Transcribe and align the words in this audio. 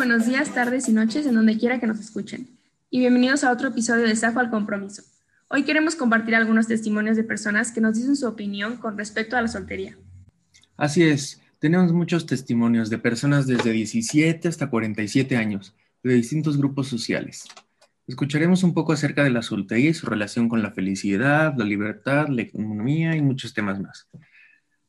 buenos 0.00 0.24
días, 0.24 0.54
tardes 0.54 0.88
y 0.88 0.92
noches 0.92 1.26
en 1.26 1.34
donde 1.34 1.58
quiera 1.58 1.78
que 1.78 1.86
nos 1.86 2.00
escuchen. 2.00 2.48
Y 2.88 3.00
bienvenidos 3.00 3.44
a 3.44 3.52
otro 3.52 3.68
episodio 3.68 4.06
de 4.06 4.16
Zafo 4.16 4.40
al 4.40 4.48
Compromiso. 4.48 5.02
Hoy 5.48 5.64
queremos 5.64 5.94
compartir 5.94 6.34
algunos 6.34 6.66
testimonios 6.66 7.18
de 7.18 7.22
personas 7.22 7.70
que 7.70 7.82
nos 7.82 7.96
dicen 7.96 8.16
su 8.16 8.26
opinión 8.26 8.78
con 8.78 8.96
respecto 8.96 9.36
a 9.36 9.42
la 9.42 9.48
soltería. 9.48 9.98
Así 10.78 11.02
es, 11.02 11.42
tenemos 11.58 11.92
muchos 11.92 12.24
testimonios 12.24 12.88
de 12.88 12.96
personas 12.96 13.46
desde 13.46 13.72
17 13.72 14.48
hasta 14.48 14.70
47 14.70 15.36
años, 15.36 15.74
de 16.02 16.14
distintos 16.14 16.56
grupos 16.56 16.88
sociales. 16.88 17.44
Escucharemos 18.06 18.62
un 18.62 18.72
poco 18.72 18.94
acerca 18.94 19.22
de 19.22 19.28
la 19.28 19.42
soltería 19.42 19.90
y 19.90 19.94
su 19.94 20.06
relación 20.06 20.48
con 20.48 20.62
la 20.62 20.70
felicidad, 20.70 21.52
la 21.58 21.66
libertad, 21.66 22.28
la 22.28 22.40
economía 22.40 23.16
y 23.16 23.20
muchos 23.20 23.52
temas 23.52 23.78
más. 23.78 24.08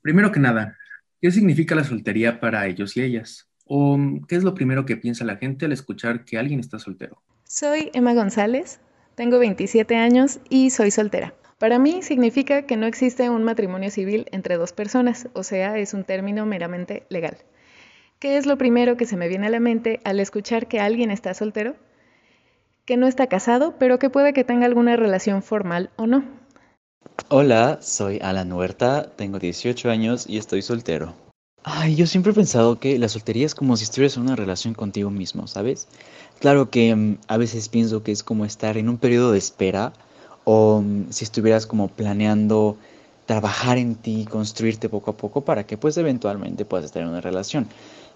Primero 0.01 0.31
que 0.31 0.39
nada, 0.39 0.77
¿qué 1.19 1.31
significa 1.31 1.75
la 1.75 1.83
soltería 1.83 2.39
para 2.39 2.65
ellos 2.65 2.95
y 2.95 3.01
ellas? 3.01 3.50
¿O 3.73 3.97
qué 4.27 4.35
es 4.35 4.43
lo 4.43 4.53
primero 4.53 4.85
que 4.85 4.97
piensa 4.97 5.23
la 5.23 5.37
gente 5.37 5.63
al 5.63 5.71
escuchar 5.71 6.25
que 6.25 6.37
alguien 6.37 6.59
está 6.59 6.77
soltero? 6.77 7.21
Soy 7.45 7.89
Emma 7.93 8.13
González, 8.13 8.81
tengo 9.15 9.39
27 9.39 9.95
años 9.95 10.41
y 10.49 10.71
soy 10.71 10.91
soltera. 10.91 11.33
Para 11.57 11.79
mí 11.79 12.01
significa 12.01 12.63
que 12.63 12.75
no 12.75 12.85
existe 12.85 13.29
un 13.29 13.45
matrimonio 13.45 13.89
civil 13.89 14.25
entre 14.33 14.57
dos 14.57 14.73
personas, 14.73 15.29
o 15.31 15.43
sea, 15.43 15.77
es 15.77 15.93
un 15.93 16.03
término 16.03 16.45
meramente 16.45 17.05
legal. 17.07 17.37
¿Qué 18.19 18.35
es 18.35 18.45
lo 18.45 18.57
primero 18.57 18.97
que 18.97 19.05
se 19.05 19.15
me 19.15 19.29
viene 19.29 19.47
a 19.47 19.51
la 19.51 19.61
mente 19.61 20.01
al 20.03 20.19
escuchar 20.19 20.67
que 20.67 20.81
alguien 20.81 21.09
está 21.09 21.33
soltero? 21.33 21.77
Que 22.83 22.97
no 22.97 23.07
está 23.07 23.27
casado, 23.27 23.75
pero 23.79 23.99
que 23.99 24.09
puede 24.09 24.33
que 24.33 24.43
tenga 24.43 24.65
alguna 24.65 24.97
relación 24.97 25.43
formal 25.43 25.91
o 25.95 26.07
no. 26.07 26.25
Hola, 27.29 27.77
soy 27.81 28.19
Alan 28.21 28.51
Huerta, 28.51 29.15
tengo 29.15 29.39
18 29.39 29.89
años 29.89 30.27
y 30.27 30.39
estoy 30.39 30.61
soltero. 30.61 31.30
Ay, 31.63 31.95
yo 31.95 32.07
siempre 32.07 32.31
he 32.31 32.35
pensado 32.35 32.79
que 32.79 32.97
la 32.97 33.07
soltería 33.07 33.45
es 33.45 33.53
como 33.55 33.77
si 33.77 33.83
estuvieras 33.83 34.17
en 34.17 34.23
una 34.23 34.35
relación 34.35 34.73
contigo 34.73 35.11
mismo, 35.11 35.47
¿sabes? 35.47 35.87
Claro 36.39 36.69
que 36.71 36.95
mm, 36.95 37.19
a 37.27 37.37
veces 37.37 37.69
pienso 37.69 38.01
que 38.03 38.11
es 38.11 38.23
como 38.23 38.45
estar 38.45 38.77
en 38.77 38.89
un 38.89 38.97
periodo 38.97 39.31
de 39.31 39.37
espera 39.37 39.93
o 40.43 40.81
mm, 40.81 41.11
si 41.11 41.23
estuvieras 41.23 41.67
como 41.67 41.87
planeando 41.87 42.77
trabajar 43.25 43.77
en 43.77 43.95
ti, 43.95 44.27
construirte 44.29 44.89
poco 44.89 45.11
a 45.11 45.17
poco 45.17 45.45
para 45.45 45.65
que 45.67 45.77
pues 45.77 45.97
eventualmente 45.97 46.65
puedas 46.65 46.85
estar 46.85 47.03
en 47.03 47.09
una 47.09 47.21
relación. 47.21 47.69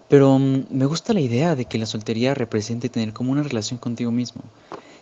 Pero 0.08 0.40
mm, 0.40 0.66
me 0.72 0.86
gusta 0.88 1.14
la 1.14 1.22
idea 1.22 1.56
de 1.56 1.66
que 1.66 1.78
la 1.78 1.86
soltería 1.86 2.34
represente 2.34 2.90
tener 2.90 3.14
como 3.14 3.32
una 3.32 3.44
relación 3.44 3.80
contigo 3.80 4.12
mismo. 4.12 4.54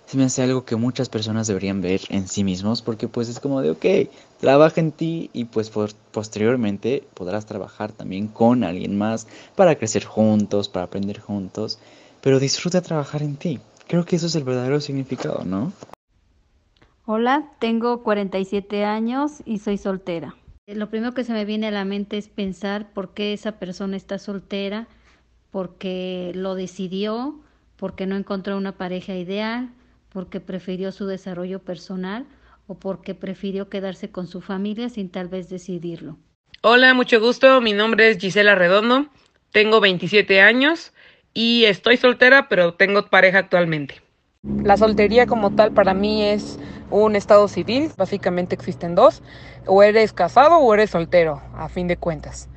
Se 0.05 0.17
me 0.17 0.25
hace 0.25 0.43
algo 0.43 0.65
que 0.65 0.75
muchas 0.75 1.09
personas 1.09 1.47
deberían 1.47 1.81
ver 1.81 2.01
en 2.09 2.27
sí 2.27 2.43
mismos 2.43 2.81
porque 2.81 3.07
pues 3.07 3.29
es 3.29 3.39
como 3.39 3.61
de, 3.61 3.71
ok, 3.71 4.09
trabaja 4.39 4.79
en 4.79 4.91
ti 4.91 5.29
y 5.33 5.45
pues 5.45 5.71
posteriormente 6.11 7.03
podrás 7.13 7.45
trabajar 7.45 7.91
también 7.91 8.27
con 8.27 8.63
alguien 8.63 8.97
más 8.97 9.27
para 9.55 9.75
crecer 9.75 10.05
juntos, 10.05 10.69
para 10.69 10.85
aprender 10.85 11.19
juntos 11.19 11.79
pero 12.23 12.39
disfruta 12.39 12.81
trabajar 12.81 13.21
en 13.21 13.35
ti. 13.35 13.59
Creo 13.85 14.05
que 14.05 14.15
eso 14.15 14.27
es 14.27 14.35
el 14.35 14.45
verdadero 14.45 14.79
significado, 14.79 15.43
¿no? 15.43 15.73
Hola, 17.05 17.51
tengo 17.59 18.01
47 18.01 18.85
años 18.85 19.43
y 19.45 19.59
soy 19.59 19.77
soltera. 19.77 20.33
Lo 20.65 20.89
primero 20.89 21.13
que 21.13 21.25
se 21.25 21.33
me 21.33 21.43
viene 21.43 21.67
a 21.67 21.71
la 21.71 21.83
mente 21.83 22.17
es 22.17 22.29
pensar 22.29 22.93
por 22.93 23.13
qué 23.13 23.33
esa 23.33 23.59
persona 23.59 23.97
está 23.97 24.19
soltera, 24.19 24.87
porque 25.51 26.31
lo 26.33 26.55
decidió, 26.55 27.35
porque 27.75 28.07
no 28.07 28.15
encontró 28.15 28.55
una 28.55 28.77
pareja 28.77 29.15
ideal, 29.15 29.69
porque 30.13 30.39
prefirió 30.39 30.91
su 30.91 31.07
desarrollo 31.07 31.59
personal 31.59 32.25
o 32.67 32.75
porque 32.75 33.15
prefirió 33.15 33.69
quedarse 33.69 34.11
con 34.11 34.27
su 34.27 34.39
familia 34.39 34.89
sin 34.89 35.09
tal 35.09 35.27
vez 35.27 35.49
decidirlo. 35.49 36.17
Hola, 36.61 36.93
mucho 36.93 37.19
gusto. 37.19 37.59
Mi 37.59 37.73
nombre 37.73 38.09
es 38.09 38.19
Gisela 38.19 38.55
Redondo. 38.55 39.07
Tengo 39.51 39.81
27 39.81 40.41
años 40.41 40.93
y 41.33 41.65
estoy 41.65 41.97
soltera, 41.97 42.47
pero 42.47 42.75
tengo 42.75 43.05
pareja 43.07 43.39
actualmente. 43.39 44.01
La 44.43 44.77
soltería 44.77 45.25
como 45.25 45.55
tal 45.55 45.71
para 45.71 45.93
mí 45.93 46.23
es 46.23 46.59
un 46.91 47.15
estado 47.15 47.47
civil, 47.47 47.89
básicamente 47.97 48.55
existen 48.55 48.93
dos, 48.93 49.23
o 49.65 49.83
eres 49.83 50.11
casado 50.11 50.57
o 50.57 50.73
eres 50.73 50.89
soltero, 50.89 51.41
a 51.55 51.69
fin 51.69 51.87
de 51.87 51.97
cuentas. 51.97 52.49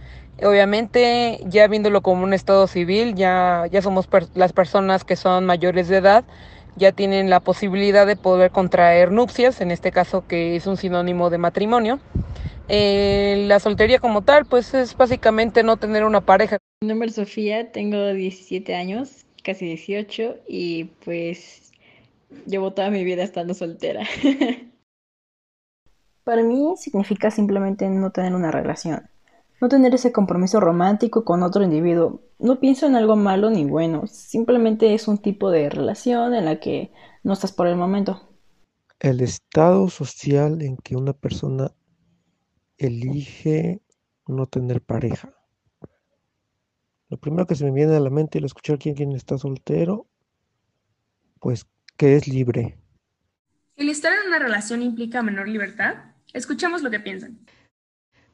Obviamente, 0.42 1.40
ya 1.46 1.66
viéndolo 1.68 2.02
como 2.02 2.24
un 2.24 2.34
estado 2.34 2.66
civil, 2.66 3.14
ya, 3.14 3.66
ya 3.70 3.80
somos 3.82 4.08
las 4.34 4.52
personas 4.52 5.04
que 5.04 5.16
son 5.16 5.46
mayores 5.46 5.88
de 5.88 5.98
edad, 5.98 6.24
ya 6.76 6.92
tienen 6.92 7.30
la 7.30 7.40
posibilidad 7.40 8.06
de 8.06 8.16
poder 8.16 8.50
contraer 8.50 9.10
nupcias, 9.12 9.60
en 9.60 9.70
este 9.70 9.92
caso 9.92 10.26
que 10.26 10.56
es 10.56 10.66
un 10.66 10.76
sinónimo 10.76 11.30
de 11.30 11.38
matrimonio. 11.38 12.00
Eh, 12.68 13.44
la 13.46 13.60
soltería 13.60 13.98
como 13.98 14.22
tal, 14.22 14.44
pues 14.44 14.74
es 14.74 14.96
básicamente 14.96 15.62
no 15.62 15.76
tener 15.76 16.04
una 16.04 16.20
pareja. 16.20 16.58
Mi 16.82 16.88
nombre 16.88 17.08
es 17.08 17.14
Sofía, 17.14 17.70
tengo 17.72 18.12
17 18.12 18.74
años, 18.74 19.24
casi 19.42 19.66
18, 19.66 20.36
y 20.48 20.84
pues 21.04 21.72
llevo 22.46 22.72
toda 22.72 22.90
mi 22.90 23.04
vida 23.04 23.22
estando 23.22 23.54
soltera. 23.54 24.02
Para 26.24 26.42
mí 26.42 26.74
significa 26.76 27.30
simplemente 27.30 27.88
no 27.88 28.10
tener 28.10 28.34
una 28.34 28.50
relación, 28.50 29.08
no 29.60 29.68
tener 29.68 29.94
ese 29.94 30.12
compromiso 30.12 30.60
romántico 30.60 31.24
con 31.24 31.42
otro 31.42 31.62
individuo. 31.62 32.22
No 32.38 32.60
pienso 32.60 32.86
en 32.86 32.96
algo 32.96 33.16
malo 33.16 33.50
ni 33.50 33.64
bueno, 33.64 34.06
simplemente 34.06 34.94
es 34.94 35.08
un 35.08 35.18
tipo 35.18 35.50
de 35.50 35.70
relación 35.70 36.34
en 36.34 36.44
la 36.44 36.60
que 36.60 36.92
no 37.22 37.32
estás 37.32 37.52
por 37.52 37.66
el 37.66 37.76
momento. 37.76 38.28
El 39.00 39.20
estado 39.20 39.88
social 39.88 40.62
en 40.62 40.76
que 40.76 40.96
una 40.96 41.12
persona 41.12 41.72
elige 42.78 43.82
no 44.26 44.46
tener 44.46 44.82
pareja. 44.82 45.34
Lo 47.08 47.18
primero 47.18 47.46
que 47.46 47.54
se 47.54 47.64
me 47.64 47.70
viene 47.70 47.94
a 47.94 48.00
la 48.00 48.10
mente 48.10 48.38
al 48.38 48.44
escuchar 48.44 48.78
quién, 48.78 48.94
quién 48.94 49.12
está 49.12 49.38
soltero, 49.38 50.08
pues 51.40 51.66
que 51.96 52.16
es 52.16 52.26
libre. 52.26 52.78
¿El 53.76 53.88
estar 53.88 54.12
en 54.12 54.26
una 54.26 54.38
relación 54.38 54.82
implica 54.82 55.22
menor 55.22 55.48
libertad? 55.48 55.94
Escuchemos 56.32 56.82
lo 56.82 56.90
que 56.90 57.00
piensan. 57.00 57.38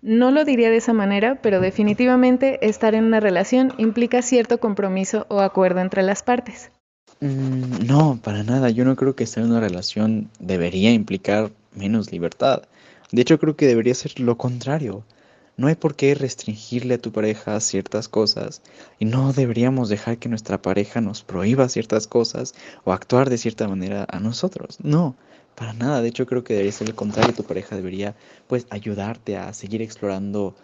No 0.03 0.33
lo 0.33 0.45
diría 0.45 0.69
de 0.71 0.79
esa 0.79 0.93
manera, 0.93 1.37
pero 1.41 1.61
definitivamente 1.61 2.59
estar 2.69 2.97
en 2.97 3.05
una 3.05 3.21
relación 3.21 3.73
implica 3.79 4.21
cierto 4.21 4.59
compromiso 4.59 5.27
o 5.29 5.41
acuerdo 5.41 5.81
entre 5.81 6.03
las 6.03 6.25
partes. 6.25 6.73
Mm, 7.21 7.87
no, 7.87 8.19
para 8.21 8.43
nada. 8.43 8.69
Yo 8.71 8.85
no 8.85 8.97
creo 8.97 9.15
que 9.15 9.23
estar 9.23 9.45
en 9.45 9.51
una 9.51 9.61
relación 9.61 10.29
debería 10.41 10.91
implicar 10.93 11.53
menos 11.73 12.11
libertad. 12.11 12.63
De 13.13 13.23
hecho, 13.23 13.39
creo 13.39 13.55
que 13.55 13.69
debería 13.69 13.95
ser 13.95 14.19
lo 14.19 14.37
contrario. 14.37 15.05
No 15.63 15.69
hay 15.69 15.77
por 15.77 15.95
qué 15.95 16.17
restringirle 16.17 16.95
a 16.95 16.99
tu 16.99 17.13
pareja 17.13 17.61
ciertas 17.61 18.09
cosas 18.09 18.63
y 18.99 19.05
no 19.05 19.33
deberíamos 19.33 19.89
dejar 19.89 20.19
que 20.19 20.29
nuestra 20.29 20.61
pareja 20.61 21.01
nos 21.01 21.23
prohíba 21.23 21.69
ciertas 21.69 22.09
cosas 22.09 22.53
o 22.83 22.93
actuar 22.93 23.31
de 23.31 23.39
cierta 23.39 23.69
manera 23.69 24.05
a 24.11 24.19
nosotros. 24.19 24.79
No, 24.83 25.15
para 25.55 25.73
nada. 25.73 26.03
De 26.03 26.09
hecho, 26.09 26.27
creo 26.27 26.43
que 26.43 26.55
debería 26.55 26.73
ser 26.73 26.89
lo 26.89 26.97
contrario. 26.97 27.33
Tu 27.33 27.45
pareja 27.45 27.77
debería 27.77 28.17
pues 28.49 28.67
ayudarte 28.71 29.37
a 29.37 29.53
seguir 29.53 29.83
explorando 29.83 30.57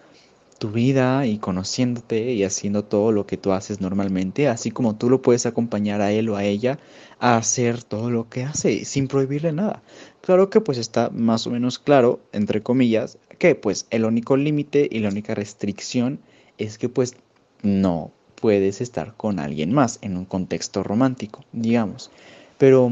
tu 0.59 0.71
vida 0.71 1.25
y 1.27 1.39
conociéndote 1.39 2.33
y 2.33 2.45
haciendo 2.45 2.85
todo 2.85 3.13
lo 3.13 3.27
que 3.27 3.37
tú 3.37 3.53
haces 3.53 3.81
normalmente, 3.81 4.49
así 4.49 4.71
como 4.71 4.97
tú 4.97 5.09
lo 5.09 5.23
puedes 5.23 5.47
acompañar 5.47 6.01
a 6.01 6.13
él 6.13 6.29
o 6.29 6.37
a 6.37 6.45
ella 6.45 6.79
a 7.21 7.37
hacer 7.37 7.83
todo 7.83 8.11
lo 8.11 8.29
que 8.29 8.45
hace 8.45 8.85
sin 8.85 9.09
prohibirle 9.09 9.53
nada. 9.53 9.83
Claro 10.21 10.51
que 10.51 10.61
pues 10.61 10.79
está 10.79 11.11
más 11.11 11.47
o 11.47 11.51
menos 11.51 11.79
claro, 11.79 12.21
entre 12.33 12.63
comillas, 12.63 13.19
que 13.39 13.55
pues 13.55 13.87
el 13.91 14.05
único 14.05 14.37
límite 14.37 14.89
y 14.91 14.99
la 14.99 15.09
única 15.09 15.35
restricción 15.35 16.21
es 16.59 16.77
que 16.77 16.89
pues 16.89 17.15
no 17.63 18.11
puedes 18.41 18.81
estar 18.81 19.15
con 19.17 19.39
alguien 19.39 19.73
más 19.73 19.99
en 20.03 20.17
un 20.17 20.25
contexto 20.25 20.83
romántico, 20.83 21.45
digamos. 21.53 22.11
Pero, 22.57 22.91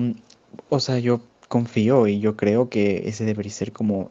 o 0.68 0.80
sea, 0.80 0.98
yo 0.98 1.20
confío 1.48 2.06
y 2.06 2.20
yo 2.20 2.36
creo 2.36 2.68
que 2.68 3.08
ese 3.08 3.24
debería 3.24 3.52
ser 3.52 3.72
como 3.72 4.10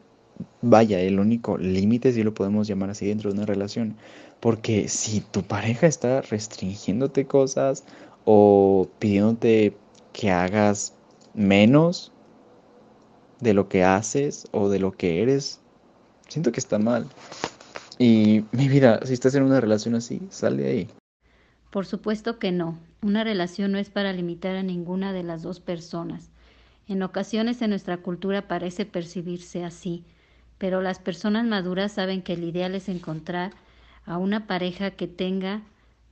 vaya, 0.62 1.00
el 1.00 1.18
único 1.18 1.58
límite, 1.58 2.12
si 2.12 2.22
lo 2.22 2.34
podemos 2.34 2.66
llamar 2.66 2.90
así, 2.90 3.06
dentro 3.06 3.30
de 3.30 3.36
una 3.36 3.46
relación. 3.46 3.96
Porque 4.40 4.88
si 4.88 5.20
tu 5.20 5.42
pareja 5.42 5.86
está 5.86 6.20
restringiéndote 6.22 7.26
cosas 7.26 7.84
o 8.24 8.88
pidiéndote 8.98 9.76
que 10.12 10.30
hagas 10.30 10.94
menos 11.34 12.12
de 13.40 13.54
lo 13.54 13.68
que 13.68 13.84
haces 13.84 14.48
o 14.52 14.68
de 14.68 14.78
lo 14.78 14.92
que 14.92 15.22
eres, 15.22 15.60
siento 16.28 16.52
que 16.52 16.60
está 16.60 16.78
mal. 16.78 17.06
Y 17.98 18.44
mi 18.52 18.68
vida, 18.68 19.00
si 19.04 19.14
estás 19.14 19.34
en 19.34 19.42
una 19.42 19.60
relación 19.60 19.94
así, 19.94 20.20
sal 20.30 20.56
de 20.56 20.68
ahí. 20.68 20.88
Por 21.70 21.86
supuesto 21.86 22.38
que 22.38 22.52
no. 22.52 22.78
Una 23.02 23.24
relación 23.24 23.72
no 23.72 23.78
es 23.78 23.90
para 23.90 24.12
limitar 24.12 24.56
a 24.56 24.62
ninguna 24.62 25.12
de 25.12 25.22
las 25.22 25.42
dos 25.42 25.60
personas. 25.60 26.30
En 26.88 27.02
ocasiones 27.02 27.60
en 27.62 27.70
nuestra 27.70 27.98
cultura 27.98 28.48
parece 28.48 28.86
percibirse 28.86 29.64
así, 29.64 30.04
pero 30.58 30.80
las 30.80 30.98
personas 30.98 31.44
maduras 31.44 31.92
saben 31.92 32.22
que 32.22 32.34
el 32.34 32.44
ideal 32.44 32.74
es 32.74 32.88
encontrar 32.88 33.52
a 34.04 34.18
una 34.18 34.46
pareja 34.46 34.90
que 34.90 35.06
tenga 35.06 35.62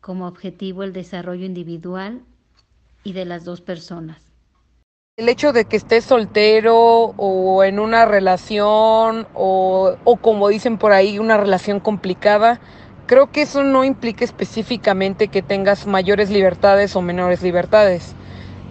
como 0.00 0.26
objetivo 0.26 0.82
el 0.82 0.92
desarrollo 0.92 1.46
individual 1.46 2.20
y 3.04 3.12
de 3.12 3.24
las 3.24 3.44
dos 3.44 3.60
personas. 3.60 4.18
El 5.16 5.28
hecho 5.28 5.52
de 5.52 5.64
que 5.64 5.76
estés 5.76 6.04
soltero 6.04 6.76
o 7.16 7.62
en 7.62 7.78
una 7.78 8.04
relación 8.04 9.28
o, 9.32 9.94
o 10.02 10.16
como 10.16 10.48
dicen 10.48 10.76
por 10.76 10.92
ahí, 10.92 11.20
una 11.20 11.36
relación 11.36 11.78
complicada, 11.78 12.60
creo 13.06 13.30
que 13.30 13.42
eso 13.42 13.62
no 13.62 13.84
implica 13.84 14.24
específicamente 14.24 15.28
que 15.28 15.40
tengas 15.40 15.86
mayores 15.86 16.30
libertades 16.30 16.96
o 16.96 17.00
menores 17.00 17.42
libertades. 17.42 18.14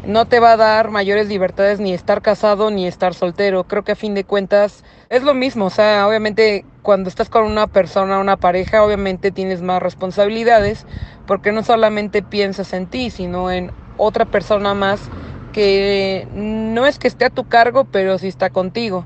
No 0.05 0.25
te 0.25 0.41
va 0.41 0.51
a 0.51 0.57
dar 0.57 0.91
mayores 0.91 1.29
libertades 1.29 1.79
ni 1.79 1.93
estar 1.93 2.21
casado 2.21 2.69
ni 2.69 2.87
estar 2.87 3.13
soltero. 3.13 3.63
Creo 3.63 3.83
que 3.85 3.93
a 3.93 3.95
fin 3.95 4.13
de 4.13 4.25
cuentas 4.25 4.83
es 5.13 5.24
lo 5.24 5.33
mismo. 5.36 5.65
O 5.65 5.69
sea, 5.69 6.07
obviamente 6.07 6.65
cuando 6.81 7.07
estás 7.07 7.30
con 7.30 7.45
una 7.45 7.68
persona, 7.68 8.19
una 8.19 8.38
pareja, 8.38 8.83
obviamente 8.83 9.31
tienes 9.31 9.62
más 9.62 9.81
responsabilidades 9.81 10.86
porque 11.27 11.51
no 11.51 11.63
solamente 11.63 12.24
piensas 12.24 12.74
en 12.74 12.88
ti, 12.88 13.10
sino 13.12 13.51
en 13.51 13.71
otra 13.98 14.25
persona 14.25 14.74
más 14.74 15.00
que 15.54 16.27
no 16.33 16.88
es 16.88 16.98
que 16.98 17.07
esté 17.07 17.25
a 17.25 17.30
tu 17.30 17.48
cargo, 17.48 17.86
pero 17.86 18.18
sí 18.18 18.27
está 18.27 18.50
contigo. 18.50 19.06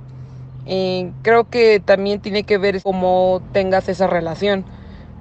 Eh, 0.65 1.11
creo 1.23 1.49
que 1.49 1.81
también 1.81 2.21
tiene 2.21 2.43
que 2.43 2.57
ver 2.57 2.81
cómo 2.81 3.41
tengas 3.51 3.89
esa 3.89 4.07
relación, 4.07 4.65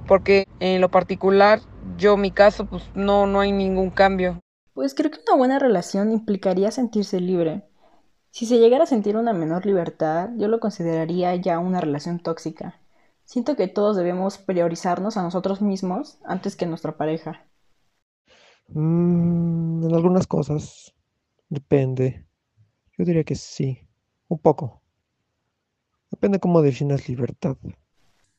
porque 0.07 0.45
en 0.61 0.79
lo 0.79 0.89
particular, 0.89 1.59
yo 1.97 2.15
mi 2.15 2.31
caso, 2.31 2.65
pues 2.65 2.83
no, 2.95 3.27
no 3.27 3.41
hay 3.41 3.51
ningún 3.51 3.89
cambio. 3.89 4.39
Pues 4.73 4.93
creo 4.93 5.11
que 5.11 5.19
una 5.27 5.37
buena 5.37 5.59
relación 5.59 6.11
implicaría 6.11 6.71
sentirse 6.71 7.19
libre. 7.19 7.66
Si 8.37 8.45
se 8.45 8.59
llegara 8.59 8.83
a 8.83 8.85
sentir 8.85 9.17
una 9.17 9.33
menor 9.33 9.65
libertad, 9.65 10.29
yo 10.37 10.47
lo 10.47 10.59
consideraría 10.59 11.35
ya 11.37 11.57
una 11.57 11.81
relación 11.81 12.19
tóxica. 12.19 12.79
Siento 13.25 13.55
que 13.55 13.67
todos 13.67 13.97
debemos 13.97 14.37
priorizarnos 14.37 15.17
a 15.17 15.23
nosotros 15.23 15.59
mismos 15.59 16.19
antes 16.23 16.55
que 16.55 16.65
a 16.65 16.67
nuestra 16.67 16.97
pareja. 16.97 17.47
Mm, 18.67 19.87
en 19.87 19.95
algunas 19.95 20.27
cosas. 20.27 20.93
Depende. 21.49 22.27
Yo 22.95 23.05
diría 23.05 23.23
que 23.23 23.33
sí. 23.33 23.79
Un 24.27 24.37
poco. 24.37 24.83
Depende 26.11 26.39
cómo 26.39 26.61
definas 26.61 27.09
libertad. 27.09 27.57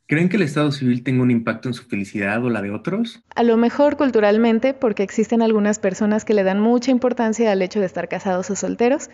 ¿Creen 0.07 0.29
que 0.29 0.37
el 0.37 0.43
Estado 0.43 0.71
civil 0.71 1.03
tenga 1.03 1.25
un 1.25 1.33
impacto 1.33 1.69
en 1.69 1.75
su 1.75 1.83
felicidad 1.83 2.45
o 2.45 2.51
la 2.51 2.63
de 2.63 2.71
otros? 2.71 3.21
A 3.35 3.43
lo 3.43 3.57
mejor 3.57 3.97
culturalmente, 3.97 4.75
porque 4.75 5.03
existen 5.03 5.43
algunas 5.43 5.81
personas 5.81 6.25
que 6.25 6.35
le 6.35 6.45
dan 6.45 6.61
mucha 6.61 6.93
importancia 6.93 7.51
al 7.51 7.63
hecho 7.63 7.81
de 7.81 7.87
estar 7.87 8.09
casados 8.09 8.49
o 8.49 8.55
solteros, 8.55 9.11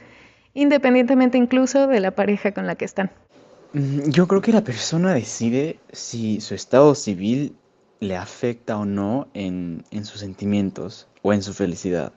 independientemente 0.55 1.37
incluso 1.37 1.87
de 1.87 2.01
la 2.01 2.13
pareja 2.13 2.53
con 2.53 2.67
la 2.67 2.77
que 2.77 2.85
están. 2.85 3.11
Mm, 3.73 4.11
yo 4.11 4.27
creo 4.27 4.41
que 4.41 4.53
la 4.53 4.65
persona 4.65 5.13
decide 5.13 5.79
si 5.93 6.41
su 6.41 6.55
estado 6.55 6.95
civil 6.95 7.57
le 8.01 8.17
afecta 8.17 8.79
o 8.79 8.85
no 8.85 9.29
en, 9.35 9.85
en 9.91 10.05
sus 10.05 10.21
sentimientos 10.21 11.09
o 11.23 11.33
en 11.33 11.43
su 11.43 11.53
felicidad. 11.53 12.13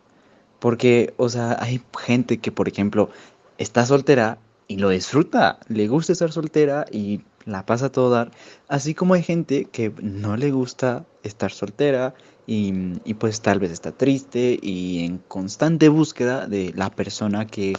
Porque, 0.59 1.13
o 1.17 1.29
sea, 1.29 1.57
hay 1.59 1.81
gente 1.99 2.39
que, 2.39 2.51
por 2.51 2.67
ejemplo, 2.67 3.09
está 3.57 3.85
soltera 3.85 4.37
y 4.67 4.77
lo 4.77 4.89
disfruta, 4.89 5.59
le 5.67 5.87
gusta 5.87 6.13
estar 6.13 6.31
soltera 6.31 6.85
y 6.91 7.21
la 7.45 7.65
pasa 7.65 7.85
a 7.85 7.91
todo 7.91 8.09
dar, 8.09 8.31
así 8.67 8.93
como 8.93 9.13
hay 9.13 9.23
gente 9.23 9.65
que 9.65 9.93
no 10.01 10.35
le 10.35 10.51
gusta 10.51 11.05
estar 11.23 11.51
soltera 11.51 12.13
y, 12.45 12.73
y, 13.05 13.13
pues 13.13 13.41
tal 13.41 13.59
vez 13.59 13.71
está 13.71 13.91
triste 13.91 14.59
y 14.61 15.05
en 15.05 15.17
constante 15.19 15.89
búsqueda 15.89 16.47
de 16.47 16.73
la 16.75 16.89
persona 16.89 17.47
que 17.47 17.73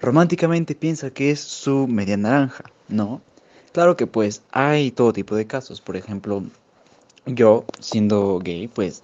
románticamente 0.00 0.74
piensa 0.74 1.10
que 1.10 1.30
es 1.30 1.40
su 1.40 1.86
media 1.86 2.16
naranja, 2.16 2.64
¿no? 2.88 3.20
Claro 3.72 3.96
que 3.96 4.06
pues 4.06 4.42
hay 4.50 4.90
todo 4.90 5.12
tipo 5.12 5.36
de 5.36 5.46
casos, 5.46 5.80
por 5.80 5.96
ejemplo, 5.96 6.42
yo 7.26 7.64
siendo 7.80 8.38
gay, 8.38 8.68
pues 8.68 9.02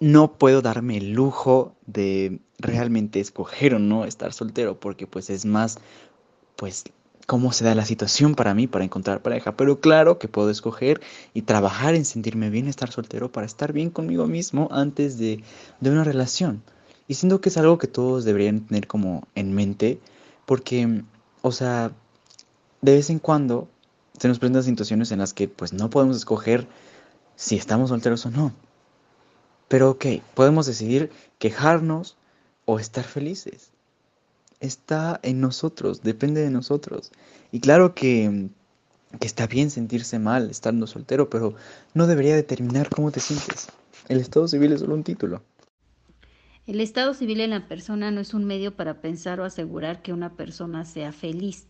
no 0.00 0.32
puedo 0.32 0.62
darme 0.62 0.96
el 0.96 1.12
lujo 1.12 1.74
de 1.86 2.40
realmente 2.58 3.20
escoger 3.20 3.74
o 3.74 3.78
no 3.78 4.04
estar 4.04 4.32
soltero, 4.32 4.78
porque 4.78 5.06
pues 5.06 5.30
es 5.30 5.44
más, 5.44 5.78
pues, 6.56 6.84
cómo 7.26 7.52
se 7.52 7.64
da 7.64 7.74
la 7.74 7.84
situación 7.84 8.34
para 8.34 8.54
mí 8.54 8.66
para 8.66 8.84
encontrar 8.84 9.20
pareja. 9.22 9.56
Pero 9.56 9.80
claro 9.80 10.18
que 10.18 10.28
puedo 10.28 10.50
escoger 10.50 11.00
y 11.34 11.42
trabajar 11.42 11.94
en 11.94 12.04
sentirme 12.04 12.48
bien 12.48 12.68
estar 12.68 12.90
soltero 12.90 13.30
para 13.30 13.46
estar 13.46 13.72
bien 13.72 13.90
conmigo 13.90 14.26
mismo 14.26 14.68
antes 14.72 15.18
de, 15.18 15.42
de 15.80 15.90
una 15.90 16.04
relación. 16.04 16.62
Y 17.08 17.14
siento 17.14 17.40
que 17.40 17.48
es 17.48 17.56
algo 17.56 17.78
que 17.78 17.86
todos 17.88 18.24
deberían 18.24 18.60
tener 18.60 18.86
como 18.86 19.26
en 19.34 19.54
mente, 19.54 19.98
porque, 20.44 21.02
o 21.40 21.52
sea, 21.52 21.90
de 22.82 22.92
vez 22.92 23.10
en 23.10 23.18
cuando 23.18 23.68
se 24.18 24.28
nos 24.28 24.38
presentan 24.38 24.62
situaciones 24.62 25.10
en 25.10 25.18
las 25.18 25.32
que 25.32 25.48
pues 25.48 25.72
no 25.72 25.90
podemos 25.90 26.16
escoger 26.16 26.66
si 27.34 27.56
estamos 27.56 27.88
solteros 27.88 28.26
o 28.26 28.30
no. 28.30 28.52
Pero 29.68 29.90
ok, 29.90 30.06
podemos 30.34 30.66
decidir 30.66 31.10
quejarnos 31.38 32.16
o 32.64 32.78
estar 32.78 33.04
felices. 33.04 33.70
Está 34.60 35.20
en 35.22 35.40
nosotros, 35.40 36.02
depende 36.02 36.40
de 36.40 36.50
nosotros. 36.50 37.12
Y 37.52 37.60
claro 37.60 37.94
que, 37.94 38.48
que 39.20 39.26
está 39.26 39.46
bien 39.46 39.70
sentirse 39.70 40.18
mal 40.18 40.50
estando 40.50 40.86
soltero, 40.86 41.30
pero 41.30 41.54
no 41.94 42.06
debería 42.06 42.34
determinar 42.34 42.90
cómo 42.90 43.12
te 43.12 43.20
sientes. 43.20 43.68
El 44.08 44.20
estado 44.20 44.48
civil 44.48 44.72
es 44.72 44.80
solo 44.80 44.94
un 44.94 45.04
título. 45.04 45.42
El 46.68 46.82
estado 46.82 47.14
civil 47.14 47.40
en 47.40 47.48
la 47.48 47.66
persona 47.66 48.10
no 48.10 48.20
es 48.20 48.34
un 48.34 48.44
medio 48.44 48.76
para 48.76 49.00
pensar 49.00 49.40
o 49.40 49.44
asegurar 49.44 50.02
que 50.02 50.12
una 50.12 50.34
persona 50.34 50.84
sea 50.84 51.12
feliz. 51.12 51.66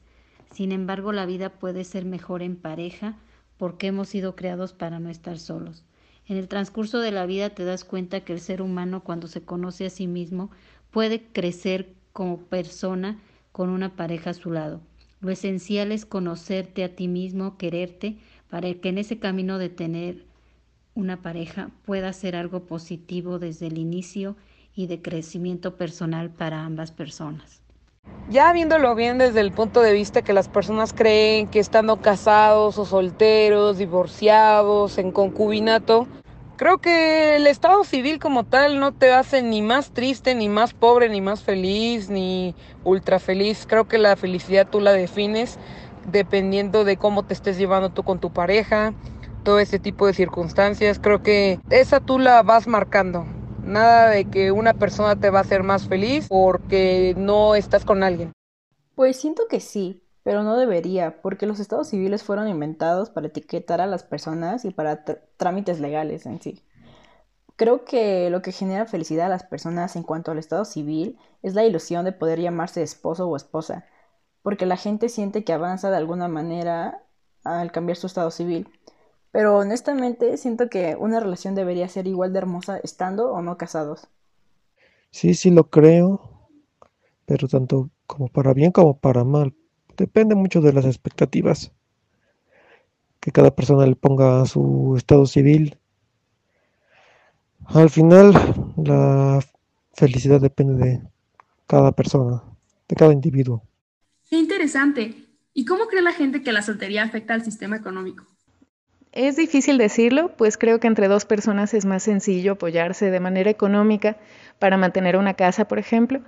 Sin 0.53 0.73
embargo, 0.73 1.13
la 1.13 1.25
vida 1.25 1.51
puede 1.51 1.85
ser 1.85 2.05
mejor 2.05 2.43
en 2.43 2.57
pareja 2.57 3.17
porque 3.59 3.87
hemos 3.87 4.09
sido 4.09 4.35
creados 4.35 4.73
para 4.73 4.99
no 4.99 5.09
estar 5.09 5.39
solos. 5.39 5.85
En 6.27 6.37
el 6.37 6.49
transcurso 6.49 6.99
de 6.99 7.13
la 7.13 7.27
vida 7.27 7.51
te 7.51 7.65
das 7.65 7.85
cuenta 7.85 8.25
que 8.25 8.33
el 8.33 8.41
ser 8.41 8.61
humano 8.61 9.05
cuando 9.05 9.29
se 9.29 9.43
conoce 9.43 9.87
a 9.87 9.91
sí 9.91 10.09
mismo 10.09 10.51
puede 10.91 11.23
crecer 11.23 11.95
como 12.13 12.39
persona 12.39 13.21
con 13.53 13.71
una 13.71 13.95
pareja 13.95 14.31
a 14.31 14.35
su 14.35 14.51
lado. 14.51 14.81
Lo 15.21 15.31
esencial 15.31 15.93
es 15.93 16.07
conocerte 16.07 16.83
a 16.83 16.97
ti 16.97 17.07
mismo, 17.07 17.57
quererte, 17.57 18.19
para 18.51 18.75
que 18.75 18.89
en 18.89 18.99
ese 18.99 19.21
camino 19.21 19.59
de 19.59 19.69
tener 19.69 20.25
una 20.97 21.23
pareja 21.23 21.71
pueda 21.85 22.13
ser 22.13 22.35
algo 22.35 22.67
positivo 22.67 23.39
desde 23.39 23.69
el 23.69 23.79
inicio 23.79 24.37
y 24.79 24.87
de 24.87 25.03
crecimiento 25.03 25.75
personal 25.75 26.31
para 26.31 26.65
ambas 26.65 26.93
personas. 26.93 27.63
Ya 28.31 28.53
viéndolo 28.53 28.95
bien 28.95 29.19
desde 29.19 29.41
el 29.41 29.51
punto 29.51 29.81
de 29.81 29.93
vista 29.93 30.23
que 30.23 30.33
las 30.33 30.49
personas 30.49 30.93
creen 30.93 31.49
que 31.49 31.59
estando 31.59 31.97
casados 31.97 32.79
o 32.79 32.85
solteros, 32.85 33.79
divorciados, 33.79 34.99
en 34.99 35.11
concubinato, 35.11 36.07
creo 36.57 36.79
que 36.79 37.35
el 37.35 37.49
estado 37.49 37.83
civil 37.83 38.21
como 38.21 38.45
tal 38.45 38.79
no 38.79 38.93
te 38.93 39.13
hace 39.13 39.43
ni 39.43 39.63
más 39.63 39.91
triste, 39.91 40.37
ni 40.37 40.49
más 40.49 40.75
pobre, 40.75 41.09
ni 41.09 41.21
más 41.21 41.43
feliz, 41.43 42.09
ni 42.09 42.55
ultra 42.85 43.19
feliz. 43.19 43.67
Creo 43.69 43.89
que 43.89 43.99
la 43.99 44.15
felicidad 44.15 44.69
tú 44.71 44.81
la 44.81 44.93
defines 44.93 45.59
dependiendo 46.07 46.85
de 46.85 46.97
cómo 46.97 47.25
te 47.25 47.35
estés 47.35 47.59
llevando 47.59 47.91
tú 47.91 48.05
con 48.05 48.21
tu 48.21 48.33
pareja, 48.33 48.95
todo 49.43 49.59
ese 49.59 49.81
tipo 49.81 50.07
de 50.07 50.15
circunstancias. 50.15 51.01
Creo 51.01 51.25
que 51.25 51.59
esa 51.69 51.99
tú 51.99 52.21
la 52.21 52.45
vas 52.45 52.69
marcando. 52.69 53.27
Nada 53.69 54.09
de 54.09 54.25
que 54.25 54.51
una 54.51 54.73
persona 54.73 55.21
te 55.21 55.29
va 55.29 55.41
a 55.41 55.43
hacer 55.43 55.63
más 55.63 55.87
feliz 55.87 56.27
porque 56.27 57.15
no 57.19 57.55
estás 57.55 57.85
con 57.85 58.03
alguien. 58.03 58.33
Pues 58.95 59.21
siento 59.21 59.43
que 59.47 59.61
sí, 59.61 60.03
pero 60.23 60.43
no 60.43 60.57
debería, 60.57 61.21
porque 61.21 61.45
los 61.45 61.61
estados 61.61 61.89
civiles 61.89 62.23
fueron 62.23 62.49
inventados 62.49 63.11
para 63.11 63.27
etiquetar 63.27 63.83
a 63.83 63.87
las 63.87 64.05
personas 64.05 64.65
y 64.65 64.71
para 64.71 65.05
trámites 65.37 65.81
legales 65.81 66.25
en 66.25 66.41
sí. 66.41 66.65
Creo 67.57 67.85
que 67.85 68.31
lo 68.31 68.41
que 68.41 68.53
genera 68.53 68.87
felicidad 68.87 69.27
a 69.27 69.31
las 69.31 69.45
personas 69.45 69.97
en 69.97 70.03
cuanto 70.03 70.31
al 70.31 70.39
estado 70.39 70.65
civil 70.65 71.19
es 71.43 71.55
la 71.55 71.65
ilusión 71.65 72.07
de 72.07 72.13
poder 72.13 72.41
llamarse 72.41 72.83
esposo 72.83 73.29
o 73.29 73.37
esposa, 73.37 73.85
porque 74.41 74.65
la 74.65 74.79
gente 74.79 75.11
siente 75.11 75.45
que 75.45 75.53
avanza 75.53 75.91
de 75.91 75.99
alguna 75.99 76.29
manera 76.29 77.03
al 77.45 77.71
cambiar 77.71 77.99
su 77.99 78.07
estado 78.07 78.31
civil. 78.31 78.67
Pero 79.31 79.59
honestamente 79.59 80.37
siento 80.37 80.69
que 80.69 80.97
una 80.97 81.21
relación 81.21 81.55
debería 81.55 81.89
ser 81.89 82.07
igual 82.07 82.33
de 82.33 82.39
hermosa 82.39 82.79
estando 82.79 83.31
o 83.31 83.43
no 83.43 83.57
casados. 83.59 84.09
Sí, 85.11 85.35
sí 85.35 85.51
lo 85.51 85.71
creo, 85.71 86.49
pero 87.27 87.49
tanto 87.49 87.91
como 88.07 88.29
para 88.29 88.55
bien 88.55 88.73
como 88.73 88.99
para 88.99 89.25
mal. 89.25 89.55
Depende 89.97 90.35
mucho 90.35 90.61
de 90.61 90.73
las 90.73 90.85
expectativas 90.85 91.73
que 93.21 93.33
cada 93.33 93.55
persona 93.55 93.87
le 93.87 93.97
ponga 93.97 94.43
a 94.43 94.47
su 94.47 94.95
estado 94.97 95.27
civil. 95.27 95.79
Al 97.67 97.91
final, 97.91 98.33
la 98.77 99.41
felicidad 99.93 100.41
depende 100.41 100.75
de 100.85 101.03
cada 101.67 101.93
persona, 101.93 102.43
de 102.89 102.97
cada 102.97 103.13
individuo. 103.13 103.63
Qué 104.31 104.37
interesante. 104.37 105.27
¿Y 105.53 105.65
cómo 105.65 105.87
cree 105.87 106.03
la 106.03 106.13
gente 106.13 106.43
que 106.43 106.53
la 106.53 106.63
soltería 106.63 107.03
afecta 107.03 107.35
al 107.35 107.45
sistema 107.45 107.77
económico? 107.77 108.25
Es 109.19 109.35
difícil 109.35 109.79
decirlo, 109.79 110.31
pues 110.37 110.57
creo 110.57 110.79
que 110.79 110.87
entre 110.87 111.09
dos 111.09 111.25
personas 111.25 111.75
es 111.75 111.85
más 111.85 112.05
sencillo 112.05 112.53
apoyarse 112.53 113.11
de 113.11 113.19
manera 113.19 113.51
económica 113.51 114.17
para 114.61 114.77
mantener 114.77 115.17
una 115.17 115.35
casa, 115.35 115.67
por 115.67 115.81
ejemplo, 115.81 116.21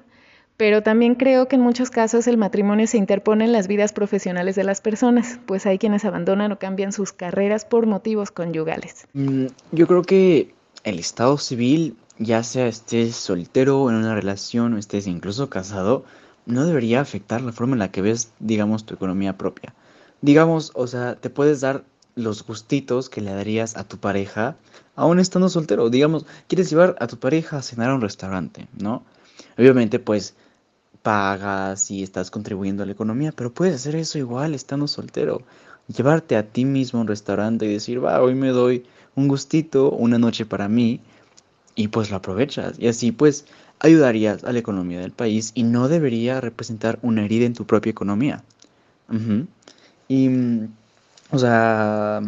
pero 0.56 0.82
también 0.82 1.14
creo 1.14 1.46
que 1.46 1.54
en 1.54 1.62
muchos 1.62 1.88
casos 1.88 2.26
el 2.26 2.36
matrimonio 2.36 2.88
se 2.88 2.98
interpone 2.98 3.44
en 3.44 3.52
las 3.52 3.68
vidas 3.68 3.92
profesionales 3.92 4.56
de 4.56 4.64
las 4.64 4.80
personas, 4.80 5.38
pues 5.46 5.66
hay 5.66 5.78
quienes 5.78 6.04
abandonan 6.04 6.50
o 6.50 6.58
cambian 6.58 6.92
sus 6.92 7.12
carreras 7.12 7.64
por 7.64 7.86
motivos 7.86 8.32
conyugales. 8.32 9.06
Mm, 9.12 9.46
yo 9.70 9.86
creo 9.86 10.02
que 10.02 10.52
el 10.82 10.98
estado 10.98 11.38
civil, 11.38 11.96
ya 12.18 12.42
sea 12.42 12.66
estés 12.66 13.14
soltero 13.14 13.88
en 13.88 13.98
una 13.98 14.16
relación 14.16 14.74
o 14.74 14.78
estés 14.78 15.06
incluso 15.06 15.48
casado, 15.48 16.02
no 16.44 16.66
debería 16.66 17.00
afectar 17.00 17.40
la 17.40 17.52
forma 17.52 17.74
en 17.74 17.78
la 17.78 17.92
que 17.92 18.02
ves, 18.02 18.32
digamos, 18.40 18.84
tu 18.84 18.94
economía 18.94 19.38
propia. 19.38 19.74
Digamos, 20.22 20.72
o 20.74 20.88
sea, 20.88 21.14
te 21.14 21.30
puedes 21.30 21.60
dar 21.60 21.84
los 22.14 22.44
gustitos 22.46 23.08
que 23.08 23.20
le 23.20 23.32
darías 23.32 23.76
a 23.76 23.84
tu 23.84 23.98
pareja 23.98 24.56
aún 24.96 25.18
estando 25.18 25.48
soltero. 25.48 25.90
Digamos, 25.90 26.26
quieres 26.48 26.70
llevar 26.70 26.96
a 27.00 27.06
tu 27.06 27.18
pareja 27.18 27.58
a 27.58 27.62
cenar 27.62 27.90
a 27.90 27.94
un 27.94 28.00
restaurante, 28.00 28.68
¿no? 28.78 29.02
Obviamente, 29.58 29.98
pues 29.98 30.34
pagas 31.02 31.90
y 31.90 32.02
estás 32.02 32.30
contribuyendo 32.30 32.82
a 32.82 32.86
la 32.86 32.92
economía, 32.92 33.32
pero 33.32 33.52
puedes 33.52 33.74
hacer 33.74 33.96
eso 33.96 34.18
igual 34.18 34.54
estando 34.54 34.86
soltero. 34.86 35.42
Llevarte 35.88 36.36
a 36.36 36.46
ti 36.46 36.64
mismo 36.64 36.98
a 36.98 37.02
un 37.02 37.08
restaurante 37.08 37.66
y 37.66 37.72
decir, 37.72 38.04
va, 38.04 38.22
hoy 38.22 38.34
me 38.34 38.48
doy 38.48 38.84
un 39.14 39.28
gustito, 39.28 39.90
una 39.90 40.18
noche 40.18 40.46
para 40.46 40.68
mí, 40.68 41.00
y 41.74 41.88
pues 41.88 42.10
lo 42.10 42.16
aprovechas. 42.16 42.78
Y 42.78 42.88
así 42.88 43.12
pues 43.12 43.46
ayudarías 43.78 44.44
a 44.44 44.52
la 44.52 44.58
economía 44.58 45.00
del 45.00 45.12
país 45.12 45.52
y 45.54 45.62
no 45.62 45.88
debería 45.88 46.40
representar 46.40 46.98
una 47.02 47.24
herida 47.24 47.46
en 47.46 47.54
tu 47.54 47.64
propia 47.64 47.90
economía. 47.90 48.44
Y, 50.08 50.28
o 51.32 51.38
sea, 51.38 52.22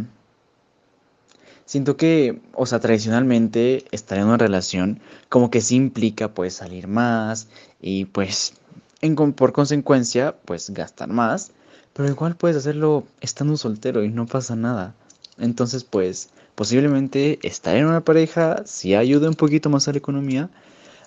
siento 1.65 1.97
que, 1.97 2.41
o 2.55 2.67
sea, 2.67 2.81
tradicionalmente 2.81 3.85
estar 3.91 4.19
en 4.19 4.27
una 4.27 4.37
relación 4.37 5.01
como 5.29 5.51
que 5.51 5.61
sí 5.61 5.77
implica 5.77 6.29
pues 6.35 6.55
salir 6.55 6.87
más 6.87 7.49
y 7.81 8.05
pues 8.07 8.55
en, 9.01 9.17
por 9.17 9.53
consecuencia 9.53 10.37
pues 10.45 10.71
gastar 10.71 11.09
más, 11.09 11.53
pero 11.93 12.09
igual 12.09 12.37
puedes 12.37 12.57
hacerlo 12.57 13.05
estando 13.21 13.57
soltero 13.57 14.05
y 14.05 14.09
no 14.09 14.27
pasa 14.27 14.57
nada. 14.57 14.95
Entonces 15.39 15.85
pues 15.85 16.31
posiblemente 16.55 17.39
estar 17.43 17.77
en 17.77 17.87
una 17.87 18.05
pareja 18.05 18.63
sí 18.67 18.95
ayude 18.95 19.29
un 19.29 19.35
poquito 19.35 19.71
más 19.71 19.89
a 19.89 19.93
la 19.93 19.99
economía, 19.99 20.51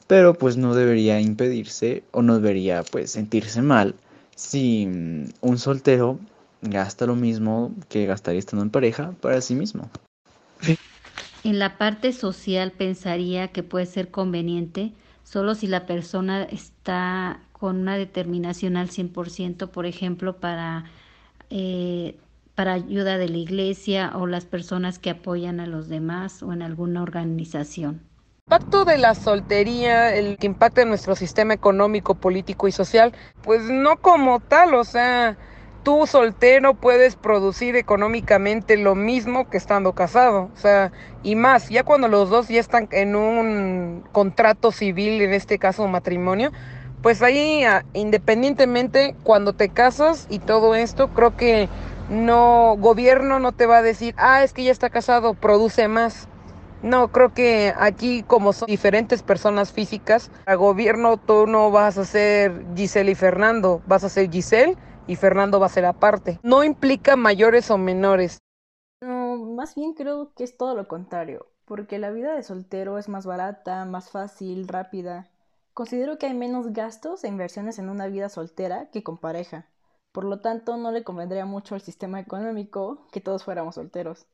pero 0.07 0.33
pues 0.33 0.57
no 0.57 0.75
debería 0.75 1.19
impedirse 1.21 2.03
o 2.11 2.21
no 2.21 2.35
debería 2.35 2.83
pues 2.83 3.11
sentirse 3.11 3.61
mal 3.61 3.95
si 4.35 4.85
mm, 4.87 5.25
un 5.41 5.57
soltero 5.57 6.19
gasta 6.69 7.05
lo 7.05 7.15
mismo 7.15 7.73
que 7.89 8.05
gastaría 8.05 8.39
estando 8.39 8.63
en 8.63 8.69
pareja 8.69 9.13
para 9.21 9.41
sí 9.41 9.55
mismo. 9.55 9.89
En 11.43 11.59
la 11.59 11.77
parte 11.77 12.11
social 12.11 12.71
pensaría 12.71 13.49
que 13.49 13.63
puede 13.63 13.85
ser 13.85 14.09
conveniente 14.09 14.93
solo 15.23 15.55
si 15.55 15.67
la 15.67 15.85
persona 15.85 16.43
está 16.43 17.39
con 17.51 17.77
una 17.77 17.97
determinación 17.97 18.77
al 18.77 18.89
100%, 18.89 19.69
por 19.69 19.85
ejemplo, 19.85 20.37
para, 20.37 20.85
eh, 21.49 22.17
para 22.53 22.73
ayuda 22.73 23.17
de 23.17 23.29
la 23.29 23.37
iglesia 23.37 24.11
o 24.15 24.27
las 24.27 24.45
personas 24.45 24.99
que 24.99 25.09
apoyan 25.09 25.59
a 25.59 25.67
los 25.67 25.87
demás 25.87 26.43
o 26.43 26.53
en 26.53 26.61
alguna 26.61 27.01
organización. 27.01 28.01
El 28.47 28.57
impacto 28.57 28.85
de 28.85 28.97
la 28.99 29.15
soltería, 29.15 30.15
el 30.15 30.37
que 30.37 30.45
impacta 30.45 30.83
en 30.83 30.89
nuestro 30.89 31.15
sistema 31.15 31.53
económico, 31.53 32.15
político 32.15 32.67
y 32.67 32.71
social, 32.71 33.13
pues 33.41 33.63
no 33.63 33.97
como 33.97 34.39
tal, 34.39 34.75
o 34.75 34.83
sea, 34.83 35.37
tú 35.85 36.07
soltero 36.07 36.73
puedes 36.73 37.15
producir 37.15 37.75
económicamente 37.75 38.75
lo 38.75 38.95
mismo 38.95 39.47
que 39.47 39.57
estando 39.57 39.93
casado, 39.93 40.49
o 40.53 40.57
sea, 40.57 40.91
y 41.21 41.35
más, 41.35 41.69
ya 41.69 41.83
cuando 41.83 42.07
los 42.07 42.31
dos 42.31 42.47
ya 42.47 42.59
están 42.59 42.89
en 42.91 43.15
un 43.15 44.03
contrato 44.11 44.71
civil, 44.71 45.21
en 45.21 45.31
este 45.31 45.59
caso 45.59 45.87
matrimonio, 45.87 46.51
pues 47.03 47.21
ahí 47.21 47.63
ah, 47.63 47.85
independientemente 47.93 49.15
cuando 49.23 49.53
te 49.53 49.69
casas 49.69 50.25
y 50.27 50.39
todo 50.39 50.73
esto, 50.73 51.09
creo 51.09 51.37
que 51.37 51.69
no, 52.09 52.75
gobierno 52.79 53.39
no 53.39 53.51
te 53.51 53.67
va 53.67 53.77
a 53.77 53.81
decir, 53.83 54.15
ah, 54.17 54.43
es 54.43 54.53
que 54.53 54.63
ya 54.63 54.71
está 54.71 54.89
casado, 54.89 55.35
produce 55.35 55.87
más. 55.87 56.27
No, 56.81 57.07
creo 57.09 57.31
que 57.33 57.73
aquí 57.77 58.23
como 58.23 58.53
son 58.53 58.67
diferentes 58.67 59.21
personas 59.21 59.71
físicas, 59.71 60.31
a 60.47 60.55
gobierno 60.55 61.17
tú 61.17 61.45
no 61.47 61.69
vas 61.69 61.97
a 61.99 62.05
ser 62.05 62.63
Giselle 62.75 63.11
y 63.11 63.15
Fernando, 63.15 63.81
vas 63.87 64.03
a 64.03 64.09
ser 64.09 64.31
Giselle 64.31 64.75
y 65.07 65.15
Fernando 65.15 65.59
va 65.59 65.67
a 65.67 65.69
ser 65.69 65.85
aparte. 65.85 66.39
No 66.43 66.63
implica 66.63 67.15
mayores 67.15 67.69
o 67.71 67.77
menores. 67.77 68.39
No, 69.01 69.37
más 69.37 69.75
bien 69.75 69.93
creo 69.93 70.33
que 70.33 70.43
es 70.43 70.57
todo 70.57 70.75
lo 70.75 70.87
contrario, 70.87 71.47
porque 71.65 71.99
la 71.99 72.11
vida 72.11 72.35
de 72.35 72.43
soltero 72.43 72.97
es 72.97 73.09
más 73.09 73.25
barata, 73.25 73.85
más 73.85 74.09
fácil, 74.09 74.67
rápida. 74.67 75.29
Considero 75.73 76.17
que 76.17 76.27
hay 76.27 76.33
menos 76.33 76.71
gastos 76.73 77.23
e 77.23 77.27
inversiones 77.27 77.79
en 77.79 77.89
una 77.89 78.07
vida 78.07 78.29
soltera 78.29 78.89
que 78.91 79.03
con 79.03 79.17
pareja. 79.17 79.67
Por 80.11 80.23
lo 80.23 80.39
tanto, 80.39 80.77
no 80.77 80.91
le 80.91 81.03
convendría 81.03 81.45
mucho 81.45 81.75
al 81.75 81.81
sistema 81.81 82.21
económico 82.21 83.05
que 83.11 83.19
todos 83.19 83.43
fuéramos 83.43 83.75
solteros. 83.75 84.25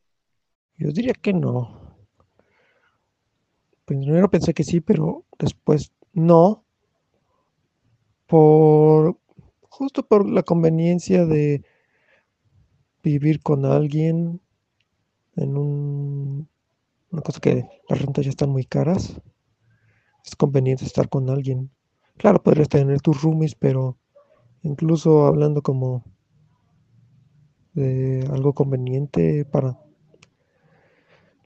Yo 0.78 0.92
diría 0.92 1.14
que 1.14 1.34
no. 1.34 1.98
Primero 3.86 4.30
pensé 4.30 4.54
que 4.54 4.64
sí, 4.64 4.80
pero 4.80 5.26
después 5.40 5.92
no. 6.14 6.64
Por 8.28 9.18
justo 9.72 10.04
por 10.04 10.30
la 10.30 10.44
conveniencia 10.44 11.26
de 11.26 11.64
vivir 13.02 13.42
con 13.42 13.66
alguien 13.66 14.42
en 15.38 15.58
un, 15.58 16.50
una 17.10 17.22
cosa 17.22 17.40
que 17.40 17.66
las 17.88 18.02
rentas 18.02 18.26
ya 18.26 18.30
están 18.30 18.50
muy 18.50 18.66
caras. 18.66 19.20
Es 20.26 20.36
conveniente 20.36 20.86
estar 20.86 21.08
con 21.08 21.30
alguien. 21.30 21.72
Claro, 22.18 22.44
podrías 22.44 22.68
tener 22.68 23.00
tus 23.02 23.22
roomies, 23.24 23.56
pero 23.56 23.98
incluso 24.62 25.26
hablando 25.26 25.62
como 25.62 26.04
de 27.74 28.28
algo 28.30 28.54
conveniente 28.54 29.46
para 29.46 29.80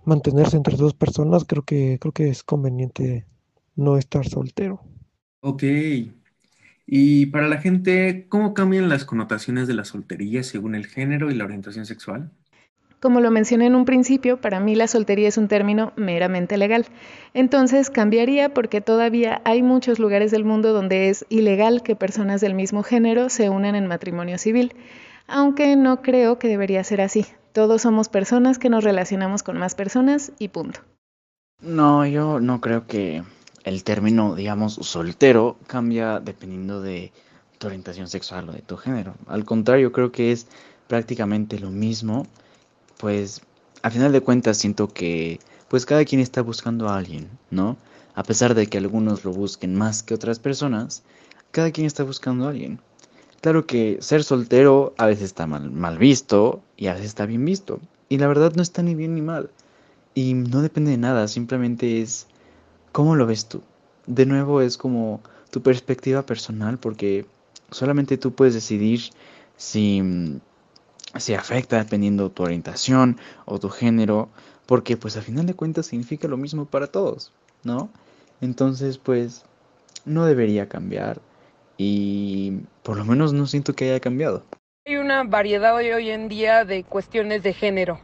mantenerse 0.03 0.57
entre 0.57 0.75
dos 0.77 0.95
personas, 0.95 1.45
creo 1.45 1.61
que 1.61 1.99
creo 2.01 2.11
que 2.11 2.27
es 2.29 2.43
conveniente 2.43 3.27
no 3.75 3.97
estar 3.97 4.27
soltero. 4.27 4.81
Ok, 5.41 5.63
y 6.87 7.27
para 7.27 7.47
la 7.47 7.57
gente, 7.57 8.27
¿cómo 8.29 8.53
cambian 8.53 8.89
las 8.89 9.05
connotaciones 9.05 9.67
de 9.67 9.73
la 9.73 9.85
soltería 9.85 10.43
según 10.43 10.75
el 10.75 10.85
género 10.85 11.31
y 11.31 11.35
la 11.35 11.45
orientación 11.45 11.85
sexual? 11.85 12.31
Como 12.99 13.21
lo 13.21 13.29
mencioné 13.29 13.67
en 13.67 13.75
un 13.75 13.85
principio, 13.85 14.39
para 14.39 14.59
mí 14.59 14.73
la 14.73 14.87
soltería 14.87 15.27
es 15.27 15.37
un 15.37 15.47
término 15.47 15.93
meramente 15.95 16.57
legal. 16.57 16.85
Entonces 17.33 17.89
cambiaría 17.89 18.53
porque 18.53 18.81
todavía 18.81 19.41
hay 19.45 19.61
muchos 19.61 19.99
lugares 19.99 20.31
del 20.31 20.45
mundo 20.45 20.73
donde 20.73 21.09
es 21.09 21.25
ilegal 21.29 21.83
que 21.83 21.95
personas 21.95 22.41
del 22.41 22.53
mismo 22.53 22.83
género 22.83 23.29
se 23.29 23.49
unan 23.49 23.75
en 23.75 23.87
matrimonio 23.87 24.37
civil, 24.37 24.73
aunque 25.27 25.75
no 25.75 26.01
creo 26.01 26.39
que 26.39 26.47
debería 26.47 26.83
ser 26.83 27.01
así. 27.01 27.25
Todos 27.51 27.83
somos 27.83 28.09
personas 28.09 28.59
que 28.59 28.69
nos 28.69 28.83
relacionamos 28.83 29.43
con 29.43 29.57
más 29.57 29.75
personas 29.75 30.31
y 30.39 30.47
punto. 30.49 30.81
No, 31.61 32.05
yo 32.05 32.39
no 32.39 32.59
creo 32.59 32.85
que 32.87 33.23
el 33.65 33.83
término, 33.83 34.35
digamos, 34.35 34.75
soltero 34.75 35.57
cambia 35.65 36.19
dependiendo 36.19 36.81
de 36.81 37.11
tu 37.57 37.67
orientación 37.67 38.07
sexual 38.07 38.47
o 38.49 38.51
de 38.53 38.61
tu 38.61 38.77
género. 38.77 39.15
Al 39.25 39.43
contrario, 39.43 39.91
creo 39.91 40.11
que 40.11 40.31
es 40.31 40.45
prácticamente 40.87 41.57
lo 41.57 41.71
mismo, 41.71 42.27
pues 42.97 43.41
a 43.81 43.89
final 43.89 44.11
de 44.11 44.21
cuentas 44.21 44.57
siento 44.57 44.87
que 44.87 45.39
pues 45.67 45.87
cada 45.87 46.05
quien 46.05 46.21
está 46.21 46.43
buscando 46.43 46.87
a 46.87 46.95
alguien, 46.95 47.27
¿no? 47.49 47.75
A 48.13 48.23
pesar 48.23 48.53
de 48.53 48.67
que 48.67 48.77
algunos 48.77 49.25
lo 49.25 49.31
busquen 49.31 49.75
más 49.75 50.03
que 50.03 50.13
otras 50.13 50.37
personas, 50.37 51.01
cada 51.49 51.71
quien 51.71 51.87
está 51.87 52.03
buscando 52.03 52.45
a 52.45 52.49
alguien. 52.49 52.79
Claro 53.41 53.65
que 53.65 53.97
ser 53.99 54.23
soltero 54.23 54.93
a 54.97 55.07
veces 55.07 55.25
está 55.25 55.47
mal, 55.47 55.71
mal 55.71 55.97
visto 55.97 56.61
y 56.77 56.87
a 56.87 56.93
veces 56.93 57.07
está 57.07 57.25
bien 57.25 57.43
visto. 57.43 57.79
Y 58.09 58.19
la 58.19 58.27
verdad 58.27 58.53
no 58.55 58.61
está 58.61 58.83
ni 58.83 58.93
bien 58.93 59.15
ni 59.15 59.21
mal. 59.21 59.49
Y 60.13 60.35
no 60.35 60.61
depende 60.61 60.91
de 60.91 60.97
nada, 60.97 61.27
simplemente 61.27 62.01
es 62.01 62.27
¿Cómo 62.95 63.17
lo 63.17 63.25
ves 63.25 63.49
tú? 63.49 63.61
De 64.07 64.25
nuevo 64.25 64.61
es 64.61 64.77
como 64.77 65.19
tu 65.51 65.61
perspectiva 65.61 66.25
personal 66.25 66.77
porque 66.77 67.25
solamente 67.69 68.17
tú 68.17 68.31
puedes 68.31 68.53
decidir 68.53 69.01
si, 69.57 70.39
si 71.17 71.33
afecta 71.33 71.77
dependiendo 71.77 72.31
tu 72.31 72.43
orientación 72.43 73.17
o 73.43 73.59
tu 73.59 73.67
género, 73.67 74.29
porque 74.65 74.95
pues 74.95 75.17
al 75.17 75.23
final 75.23 75.45
de 75.45 75.55
cuentas 75.55 75.87
significa 75.87 76.29
lo 76.29 76.37
mismo 76.37 76.67
para 76.67 76.87
todos, 76.87 77.33
¿no? 77.65 77.89
Entonces 78.39 78.97
pues 78.97 79.43
no 80.05 80.25
debería 80.25 80.69
cambiar 80.69 81.19
y 81.77 82.61
por 82.81 82.95
lo 82.95 83.03
menos 83.03 83.33
no 83.33 83.45
siento 83.45 83.75
que 83.75 83.89
haya 83.89 83.99
cambiado. 83.99 84.45
Hay 84.85 84.95
una 84.95 85.25
variedad 85.25 85.75
hoy, 85.75 85.91
hoy 85.91 86.11
en 86.11 86.29
día 86.29 86.63
de 86.63 86.85
cuestiones 86.85 87.43
de 87.43 87.51
género, 87.51 87.99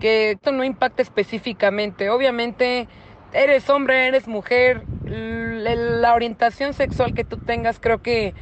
que 0.00 0.32
esto 0.32 0.50
no 0.50 0.64
impacta 0.64 1.02
específicamente. 1.02 2.10
Obviamente 2.10 2.88
eres 3.32 3.68
hombre, 3.70 4.08
eres 4.08 4.28
mujer, 4.28 4.82
la 5.04 6.14
orientación 6.14 6.74
sexual 6.74 7.14
que 7.14 7.24
tú 7.24 7.36
tengas 7.36 7.78
creo 7.80 8.02
que 8.02 8.34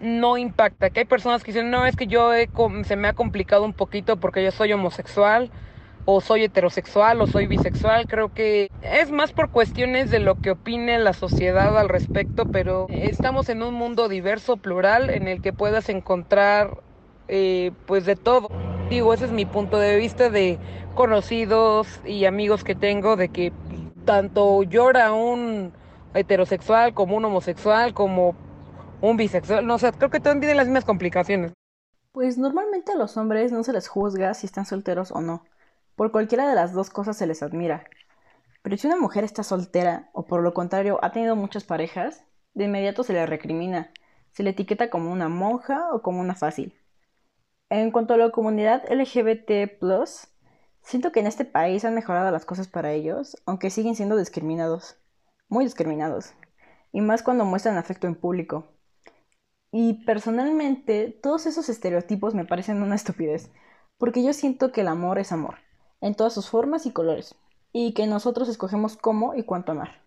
no 0.00 0.36
impacta. 0.36 0.90
Que 0.90 1.00
hay 1.00 1.06
personas 1.06 1.42
que 1.42 1.52
dicen, 1.52 1.70
no, 1.70 1.86
es 1.86 1.96
que 1.96 2.06
yo 2.06 2.30
se 2.84 2.96
me 2.96 3.08
ha 3.08 3.12
complicado 3.12 3.64
un 3.64 3.72
poquito 3.72 4.16
porque 4.16 4.42
yo 4.42 4.50
soy 4.50 4.72
homosexual 4.72 5.50
o 6.06 6.20
soy 6.20 6.44
heterosexual 6.44 7.20
o 7.20 7.26
soy 7.26 7.46
bisexual. 7.46 8.06
Creo 8.06 8.32
que 8.32 8.70
es 8.82 9.10
más 9.10 9.32
por 9.32 9.50
cuestiones 9.50 10.10
de 10.10 10.18
lo 10.18 10.36
que 10.36 10.52
opine 10.52 10.98
la 10.98 11.12
sociedad 11.12 11.78
al 11.78 11.88
respecto, 11.88 12.46
pero 12.46 12.86
estamos 12.88 13.48
en 13.48 13.62
un 13.62 13.74
mundo 13.74 14.08
diverso, 14.08 14.56
plural, 14.56 15.10
en 15.10 15.28
el 15.28 15.42
que 15.42 15.52
puedas 15.52 15.88
encontrar 15.88 16.78
eh, 17.28 17.72
pues 17.86 18.06
de 18.06 18.16
todo. 18.16 18.48
Digo, 18.88 19.14
ese 19.14 19.26
es 19.26 19.32
mi 19.32 19.44
punto 19.44 19.78
de 19.78 19.96
vista 19.96 20.30
de 20.30 20.58
conocidos 20.94 22.00
y 22.04 22.24
amigos 22.24 22.64
que 22.64 22.74
tengo 22.74 23.14
de 23.16 23.28
que 23.28 23.52
tanto 24.04 24.62
llora 24.62 25.12
un 25.12 25.72
heterosexual 26.14 26.94
como 26.94 27.16
un 27.16 27.24
homosexual, 27.24 27.94
como 27.94 28.34
un 29.00 29.16
bisexual, 29.16 29.66
no 29.66 29.78
sé, 29.78 29.92
creo 29.92 30.10
que 30.10 30.20
también 30.20 30.40
tienen 30.40 30.56
las 30.56 30.66
mismas 30.66 30.84
complicaciones. 30.84 31.52
Pues 32.12 32.38
normalmente 32.38 32.92
a 32.92 32.96
los 32.96 33.16
hombres 33.16 33.52
no 33.52 33.62
se 33.62 33.72
les 33.72 33.88
juzga 33.88 34.34
si 34.34 34.46
están 34.46 34.66
solteros 34.66 35.12
o 35.12 35.20
no. 35.20 35.44
Por 35.94 36.12
cualquiera 36.12 36.48
de 36.48 36.54
las 36.54 36.72
dos 36.72 36.90
cosas 36.90 37.16
se 37.16 37.26
les 37.26 37.42
admira. 37.42 37.84
Pero 38.62 38.76
si 38.76 38.86
una 38.86 38.96
mujer 38.96 39.24
está 39.24 39.42
soltera, 39.42 40.10
o 40.12 40.26
por 40.26 40.42
lo 40.42 40.52
contrario 40.52 40.98
ha 41.02 41.12
tenido 41.12 41.36
muchas 41.36 41.64
parejas, 41.64 42.24
de 42.54 42.64
inmediato 42.64 43.04
se 43.04 43.12
le 43.12 43.24
recrimina, 43.26 43.90
se 44.32 44.42
le 44.42 44.50
etiqueta 44.50 44.90
como 44.90 45.12
una 45.12 45.28
monja 45.28 45.88
o 45.92 46.02
como 46.02 46.20
una 46.20 46.34
fácil. 46.34 46.74
En 47.70 47.92
cuanto 47.92 48.14
a 48.14 48.16
la 48.16 48.30
comunidad 48.30 48.82
LGBT, 48.90 49.78
siento 50.90 51.12
que 51.12 51.20
en 51.20 51.28
este 51.28 51.44
país 51.44 51.84
han 51.84 51.94
mejorado 51.94 52.30
las 52.32 52.44
cosas 52.44 52.66
para 52.66 52.92
ellos, 52.92 53.36
aunque 53.46 53.70
siguen 53.70 53.94
siendo 53.94 54.16
discriminados, 54.16 54.96
muy 55.48 55.64
discriminados, 55.64 56.32
y 56.92 57.00
más 57.00 57.22
cuando 57.22 57.44
muestran 57.44 57.78
afecto 57.78 58.08
en 58.08 58.16
público. 58.16 58.66
Y 59.70 60.04
personalmente, 60.04 61.16
todos 61.22 61.46
esos 61.46 61.68
estereotipos 61.68 62.34
me 62.34 62.44
parecen 62.44 62.82
una 62.82 62.96
estupidez, 62.96 63.50
porque 63.98 64.24
yo 64.24 64.32
siento 64.32 64.72
que 64.72 64.80
el 64.80 64.88
amor 64.88 65.20
es 65.20 65.30
amor, 65.30 65.58
en 66.00 66.16
todas 66.16 66.34
sus 66.34 66.50
formas 66.50 66.86
y 66.86 66.90
colores, 66.90 67.36
y 67.72 67.94
que 67.94 68.08
nosotros 68.08 68.48
escogemos 68.48 68.96
cómo 68.96 69.36
y 69.36 69.44
cuánto 69.44 69.72
amar. 69.72 70.02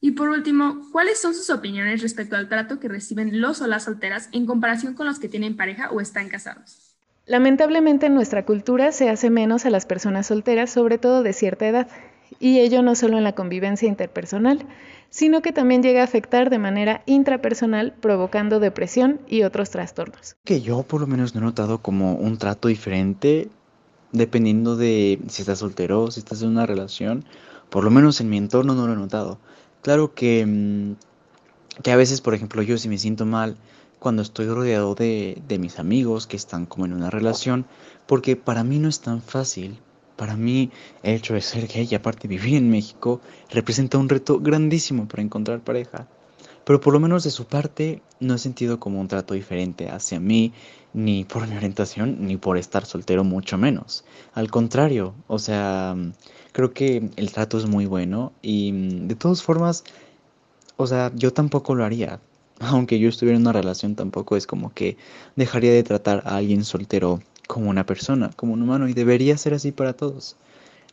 Y 0.00 0.12
por 0.12 0.30
último, 0.30 0.80
¿cuáles 0.92 1.20
son 1.20 1.34
sus 1.34 1.50
opiniones 1.50 2.00
respecto 2.00 2.36
al 2.36 2.48
trato 2.48 2.80
que 2.80 2.88
reciben 2.88 3.42
los 3.42 3.60
o 3.60 3.66
las 3.66 3.84
solteras 3.84 4.30
en 4.32 4.46
comparación 4.46 4.94
con 4.94 5.04
los 5.04 5.18
que 5.18 5.28
tienen 5.28 5.58
pareja 5.58 5.90
o 5.90 6.00
están 6.00 6.30
casados? 6.30 6.89
Lamentablemente 7.30 8.06
en 8.06 8.14
nuestra 8.14 8.44
cultura 8.44 8.90
se 8.90 9.08
hace 9.08 9.30
menos 9.30 9.64
a 9.64 9.70
las 9.70 9.86
personas 9.86 10.26
solteras, 10.26 10.68
sobre 10.68 10.98
todo 10.98 11.22
de 11.22 11.32
cierta 11.32 11.68
edad, 11.68 11.86
y 12.40 12.58
ello 12.58 12.82
no 12.82 12.96
solo 12.96 13.18
en 13.18 13.22
la 13.22 13.36
convivencia 13.36 13.86
interpersonal, 13.86 14.66
sino 15.10 15.40
que 15.40 15.52
también 15.52 15.80
llega 15.80 16.00
a 16.00 16.04
afectar 16.06 16.50
de 16.50 16.58
manera 16.58 17.04
intrapersonal, 17.06 17.92
provocando 18.00 18.58
depresión 18.58 19.20
y 19.28 19.44
otros 19.44 19.70
trastornos. 19.70 20.34
Que 20.42 20.60
yo 20.60 20.82
por 20.82 21.00
lo 21.00 21.06
menos 21.06 21.36
no 21.36 21.40
he 21.40 21.44
notado 21.44 21.78
como 21.78 22.14
un 22.14 22.36
trato 22.36 22.66
diferente 22.66 23.48
dependiendo 24.10 24.74
de 24.74 25.20
si 25.28 25.42
estás 25.42 25.60
soltero, 25.60 26.10
si 26.10 26.18
estás 26.18 26.42
en 26.42 26.48
una 26.48 26.66
relación, 26.66 27.24
por 27.68 27.84
lo 27.84 27.92
menos 27.92 28.20
en 28.20 28.28
mi 28.28 28.38
entorno 28.38 28.74
no 28.74 28.88
lo 28.88 28.94
he 28.94 28.96
notado. 28.96 29.38
Claro 29.82 30.14
que, 30.14 30.44
mm, 30.44 30.96
que 31.84 31.92
a 31.92 31.96
veces, 31.96 32.22
por 32.22 32.34
ejemplo, 32.34 32.60
yo 32.62 32.76
si 32.76 32.88
me 32.88 32.98
siento 32.98 33.24
mal 33.24 33.56
cuando 34.00 34.22
estoy 34.22 34.46
rodeado 34.48 34.96
de, 34.96 35.40
de 35.46 35.58
mis 35.60 35.78
amigos 35.78 36.26
que 36.26 36.36
están 36.36 36.66
como 36.66 36.86
en 36.86 36.92
una 36.92 37.10
relación, 37.10 37.66
porque 38.06 38.34
para 38.34 38.64
mí 38.64 38.80
no 38.80 38.88
es 38.88 39.00
tan 39.00 39.22
fácil. 39.22 39.78
Para 40.16 40.36
mí 40.36 40.70
el 41.04 41.14
hecho 41.14 41.34
de 41.34 41.40
ser 41.40 41.68
gay 41.68 41.86
y 41.88 41.94
aparte 41.94 42.26
vivir 42.26 42.56
en 42.56 42.70
México 42.70 43.20
representa 43.50 43.98
un 43.98 44.08
reto 44.08 44.40
grandísimo 44.40 45.06
para 45.06 45.22
encontrar 45.22 45.60
pareja. 45.60 46.08
Pero 46.64 46.80
por 46.80 46.92
lo 46.92 47.00
menos 47.00 47.24
de 47.24 47.30
su 47.30 47.46
parte 47.46 48.02
no 48.20 48.34
he 48.34 48.38
sentido 48.38 48.80
como 48.80 49.00
un 49.00 49.08
trato 49.08 49.34
diferente 49.34 49.88
hacia 49.88 50.20
mí, 50.20 50.52
ni 50.92 51.24
por 51.24 51.46
mi 51.46 51.56
orientación, 51.56 52.26
ni 52.26 52.36
por 52.36 52.58
estar 52.58 52.84
soltero, 52.84 53.24
mucho 53.24 53.58
menos. 53.58 54.04
Al 54.34 54.50
contrario, 54.50 55.14
o 55.26 55.38
sea, 55.38 55.96
creo 56.52 56.72
que 56.72 57.10
el 57.16 57.32
trato 57.32 57.58
es 57.58 57.66
muy 57.66 57.86
bueno 57.86 58.32
y 58.42 58.72
mm, 58.72 59.08
de 59.08 59.14
todas 59.14 59.42
formas, 59.42 59.84
o 60.76 60.86
sea, 60.86 61.12
yo 61.14 61.32
tampoco 61.32 61.74
lo 61.74 61.84
haría. 61.84 62.20
Aunque 62.60 62.98
yo 62.98 63.08
estuviera 63.08 63.36
en 63.36 63.42
una 63.42 63.52
relación, 63.54 63.96
tampoco 63.96 64.36
es 64.36 64.46
como 64.46 64.72
que 64.74 64.98
dejaría 65.34 65.72
de 65.72 65.82
tratar 65.82 66.22
a 66.26 66.36
alguien 66.36 66.64
soltero 66.64 67.20
como 67.48 67.70
una 67.70 67.86
persona, 67.86 68.30
como 68.36 68.52
un 68.52 68.62
humano, 68.62 68.86
y 68.86 68.92
debería 68.92 69.38
ser 69.38 69.54
así 69.54 69.72
para 69.72 69.94
todos. 69.94 70.36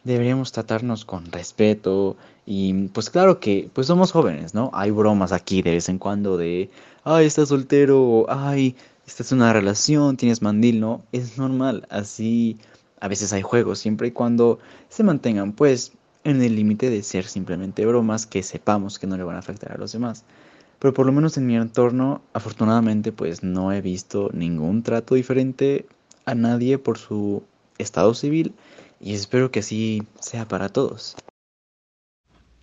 Deberíamos 0.06 0.54
tratarnos 0.54 1.04
con 1.04 1.30
respeto 1.32 2.16
y 2.46 2.88
pues 2.90 3.10
claro 3.10 3.42
que 3.42 3.70
pues 3.74 3.88
somos 3.88 4.14
jóvenes, 4.14 4.54
¿no? 4.54 4.72
Hay 4.74 4.92
bromas 4.92 5.34
aquí 5.34 5.62
de 5.62 5.72
vez 5.72 5.90
en 5.90 6.00
cuando 6.00 6.38
de, 6.38 6.70
ay, 7.04 7.26
estás 7.26 7.50
soltero, 7.50 8.26
ay, 8.30 8.76
estás 9.06 9.34
en 9.34 9.40
una 9.40 9.52
relación, 9.52 10.16
tienes 10.16 10.42
mandil, 10.42 10.80
¿no? 10.80 11.04
Es 11.12 11.38
normal, 11.38 11.86
así 11.90 12.58
a 13.02 13.10
veces 13.10 13.34
hay 13.34 13.42
juegos, 13.42 13.80
siempre 13.80 14.08
y 14.08 14.12
cuando 14.12 14.60
se 14.88 15.04
mantengan 15.04 15.52
pues 15.52 15.92
en 16.24 16.42
el 16.42 16.56
límite 16.56 16.90
de 16.90 17.04
ser 17.04 17.26
simplemente 17.26 17.86
bromas 17.86 18.26
que 18.26 18.42
sepamos 18.44 19.00
que 19.00 19.08
no 19.08 19.18
le 19.18 19.24
van 19.24 19.36
a 19.36 19.40
afectar 19.40 19.74
a 19.74 19.78
los 19.78 19.92
demás. 19.92 20.24
Pero 20.80 20.94
por 20.94 21.06
lo 21.06 21.12
menos 21.12 21.38
en 21.38 21.48
mi 21.48 21.56
entorno, 21.56 22.22
afortunadamente 22.34 23.12
pues 23.12 23.44
no 23.44 23.72
he 23.72 23.82
visto 23.82 24.30
ningún 24.34 24.84
trato 24.84 25.16
diferente 25.16 25.86
a 26.26 26.36
nadie 26.36 26.78
por 26.78 26.98
su 26.98 27.44
estado 27.78 28.14
civil 28.14 28.54
y 29.00 29.14
espero 29.14 29.52
que 29.52 29.60
así 29.60 30.04
sea 30.20 30.48
para 30.48 30.70
todos. 30.70 31.16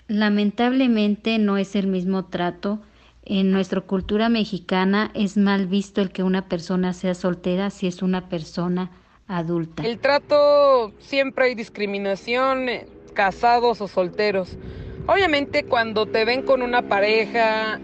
Lamentablemente 0.07 1.39
no 1.39 1.57
es 1.57 1.75
el 1.77 1.87
mismo 1.87 2.27
trato. 2.27 2.81
En 3.25 3.53
nuestra 3.53 3.81
cultura 3.81 4.29
mexicana 4.29 5.11
es 5.15 5.39
mal 5.39 5.67
visto 5.67 6.03
el 6.03 6.11
que 6.11 6.23
una 6.23 6.47
persona 6.47 6.93
sea 6.93 7.15
soltera 7.15 7.71
si 7.71 7.87
es 7.87 8.03
una 8.03 8.29
persona 8.29 8.91
adulta. 9.27 9.83
El 9.83 9.99
trato 9.99 10.93
siempre 10.99 11.47
hay 11.47 11.55
discriminación, 11.55 12.69
eh, 12.69 12.87
casados 13.15 13.81
o 13.81 13.89
solteros. 13.89 14.59
Obviamente 15.07 15.65
cuando 15.65 16.05
te 16.05 16.27
ven 16.27 16.43
con 16.43 16.61
una 16.61 16.83
pareja, 16.83 17.81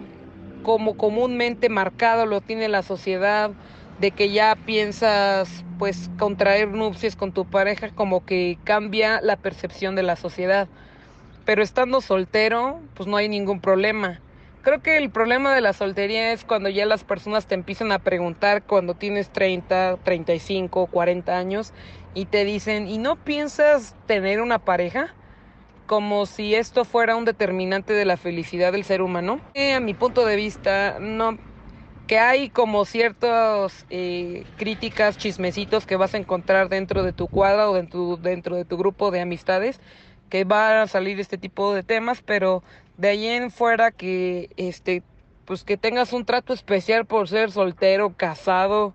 como 0.62 0.96
comúnmente 0.96 1.68
marcado 1.68 2.26
lo 2.26 2.40
tiene 2.42 2.68
la 2.68 2.82
sociedad, 2.82 3.56
de 3.96 4.12
que 4.12 4.30
ya 4.32 4.56
piensas 4.56 5.64
pues 5.76 6.10
contraer 6.18 6.68
nupcias 6.68 7.16
con 7.16 7.32
tu 7.32 7.46
pareja, 7.46 7.90
como 7.90 8.24
que 8.24 8.58
cambia 8.64 9.20
la 9.22 9.36
percepción 9.36 9.94
de 9.96 10.02
la 10.02 10.16
sociedad. 10.16 10.70
Pero 11.44 11.62
estando 11.62 12.00
soltero, 12.00 12.88
pues 12.94 13.08
no 13.08 13.16
hay 13.16 13.28
ningún 13.28 13.60
problema. 13.60 14.22
Creo 14.62 14.82
que 14.82 14.98
el 14.98 15.10
problema 15.10 15.54
de 15.54 15.62
la 15.62 15.72
soltería 15.72 16.32
es 16.32 16.44
cuando 16.44 16.68
ya 16.68 16.84
las 16.86 17.04
personas 17.04 17.46
te 17.46 17.54
empiezan 17.54 17.92
a 17.92 17.98
preguntar 18.00 18.64
cuando 18.66 18.94
tienes 18.94 19.30
30, 19.32 19.98
35, 20.02 20.88
40 20.88 21.38
años 21.38 21.72
y 22.14 22.26
te 22.26 22.44
dicen, 22.44 22.86
¿y 22.88 22.98
no 22.98 23.16
piensas 23.16 23.96
tener 24.06 24.40
una 24.40 24.58
pareja? 24.58 25.16
Como 25.90 26.24
si 26.26 26.54
esto 26.54 26.84
fuera 26.84 27.16
un 27.16 27.24
determinante 27.24 27.92
de 27.92 28.04
la 28.04 28.16
felicidad 28.16 28.70
del 28.70 28.84
ser 28.84 29.02
humano. 29.02 29.40
A 29.56 29.80
mi 29.80 29.92
punto 29.92 30.24
de 30.24 30.36
vista, 30.36 30.98
no. 31.00 31.36
Que 32.06 32.20
hay 32.20 32.48
como 32.48 32.84
ciertas 32.84 33.86
eh, 33.90 34.44
críticas, 34.56 35.18
chismecitos 35.18 35.86
que 35.86 35.96
vas 35.96 36.14
a 36.14 36.18
encontrar 36.18 36.68
dentro 36.68 37.02
de 37.02 37.12
tu 37.12 37.26
cuadra 37.26 37.68
o 37.68 37.74
dentro, 37.74 38.16
dentro 38.16 38.54
de 38.54 38.64
tu 38.64 38.76
grupo 38.76 39.10
de 39.10 39.20
amistades 39.20 39.80
que 40.28 40.44
va 40.44 40.82
a 40.82 40.86
salir 40.86 41.18
este 41.18 41.38
tipo 41.38 41.74
de 41.74 41.82
temas, 41.82 42.22
pero 42.22 42.62
de 42.96 43.08
ahí 43.08 43.26
en 43.26 43.50
fuera 43.50 43.90
que 43.90 44.50
este 44.56 45.02
pues 45.44 45.64
que 45.64 45.76
tengas 45.76 46.12
un 46.12 46.24
trato 46.24 46.52
especial 46.52 47.04
por 47.04 47.28
ser 47.28 47.50
soltero, 47.50 48.14
casado 48.16 48.94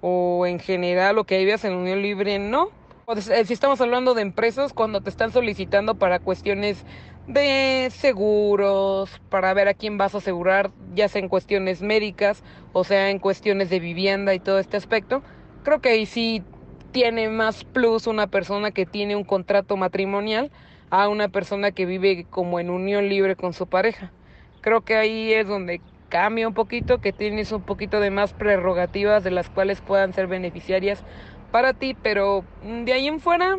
o 0.00 0.46
en 0.46 0.58
general 0.60 1.18
o 1.18 1.24
que 1.24 1.38
vivas 1.38 1.64
en 1.64 1.72
unión 1.74 2.02
libre, 2.02 2.38
no. 2.38 2.75
Eh, 3.08 3.44
si 3.44 3.52
estamos 3.52 3.80
hablando 3.80 4.14
de 4.14 4.22
empresas, 4.22 4.72
cuando 4.72 5.00
te 5.00 5.10
están 5.10 5.30
solicitando 5.30 5.94
para 5.96 6.18
cuestiones 6.18 6.84
de 7.28 7.88
seguros, 7.92 9.20
para 9.28 9.54
ver 9.54 9.68
a 9.68 9.74
quién 9.74 9.96
vas 9.96 10.14
a 10.16 10.18
asegurar, 10.18 10.72
ya 10.92 11.08
sea 11.08 11.22
en 11.22 11.28
cuestiones 11.28 11.82
médicas 11.82 12.42
o 12.72 12.82
sea 12.84 13.10
en 13.10 13.20
cuestiones 13.20 13.70
de 13.70 13.78
vivienda 13.80 14.34
y 14.34 14.40
todo 14.40 14.58
este 14.58 14.76
aspecto, 14.76 15.22
creo 15.62 15.80
que 15.80 15.90
ahí 15.90 16.06
sí 16.06 16.42
tiene 16.90 17.28
más 17.28 17.64
plus 17.64 18.06
una 18.08 18.26
persona 18.26 18.72
que 18.72 18.86
tiene 18.86 19.14
un 19.14 19.24
contrato 19.24 19.76
matrimonial 19.76 20.50
a 20.90 21.08
una 21.08 21.28
persona 21.28 21.70
que 21.72 21.86
vive 21.86 22.26
como 22.28 22.58
en 22.60 22.70
unión 22.70 23.08
libre 23.08 23.36
con 23.36 23.52
su 23.52 23.68
pareja. 23.68 24.14
Creo 24.60 24.82
que 24.82 24.96
ahí 24.96 25.32
es 25.32 25.46
donde 25.46 25.84
cambia 26.08 26.48
un 26.48 26.54
poquito, 26.54 27.00
que 27.00 27.12
tienes 27.12 27.52
un 27.52 27.64
poquito 27.64 28.00
de 28.00 28.10
más 28.10 28.32
prerrogativas 28.34 29.22
de 29.24 29.30
las 29.32 29.48
cuales 29.50 29.80
puedan 29.82 30.12
ser 30.12 30.26
beneficiarias 30.28 31.04
para 31.56 31.72
ti, 31.72 31.96
pero 32.02 32.44
de 32.62 32.92
ahí 32.92 33.06
en 33.06 33.18
fuera 33.18 33.56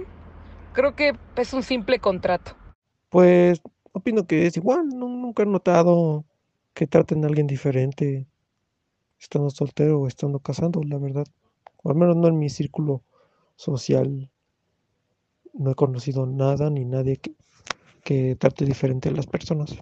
creo 0.73 0.95
que 0.95 1.13
es 1.35 1.53
un 1.53 1.63
simple 1.63 1.97
contrato. 1.97 2.51
Pues 3.09 3.59
opino 3.91 4.27
que 4.27 4.45
es 4.45 4.55
igual, 4.55 4.87
nunca 4.89 5.41
he 5.41 5.47
notado 5.47 6.23
que 6.75 6.85
traten 6.85 7.23
a 7.23 7.27
alguien 7.27 7.47
diferente 7.47 8.27
estando 9.19 9.49
soltero 9.49 10.01
o 10.01 10.07
estando 10.07 10.37
casando, 10.37 10.83
la 10.83 10.99
verdad. 10.99 11.25
O 11.77 11.89
al 11.89 11.95
menos 11.95 12.15
no 12.15 12.27
en 12.27 12.37
mi 12.37 12.49
círculo 12.51 13.01
social 13.55 14.29
no 15.55 15.71
he 15.71 15.73
conocido 15.73 16.27
nada 16.27 16.69
ni 16.69 16.85
nadie 16.85 17.19
que, 18.03 18.35
trate 18.35 18.63
diferente 18.63 19.09
a 19.09 19.13
las 19.13 19.25
personas. 19.25 19.75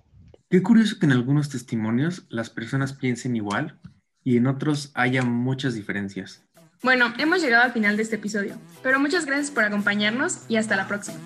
Qué 0.49 0.63
curioso 0.63 0.99
que 0.99 1.05
en 1.05 1.11
algunos 1.11 1.49
testimonios 1.49 2.25
las 2.29 2.49
personas 2.49 2.93
piensen 2.93 3.35
igual 3.35 3.77
y 4.23 4.37
en 4.37 4.47
otros 4.47 4.93
haya 4.93 5.21
muchas 5.21 5.73
diferencias. 5.73 6.45
Bueno, 6.85 7.11
hemos 7.17 7.41
llegado 7.41 7.63
al 7.63 7.73
final 7.73 7.97
de 7.97 8.03
este 8.03 8.17
episodio, 8.17 8.59
pero 8.83 8.99
muchas 8.99 9.25
gracias 9.25 9.49
por 9.49 9.63
acompañarnos 9.63 10.41
y 10.47 10.57
hasta 10.57 10.75
la 10.75 10.87
próxima. 10.87 11.17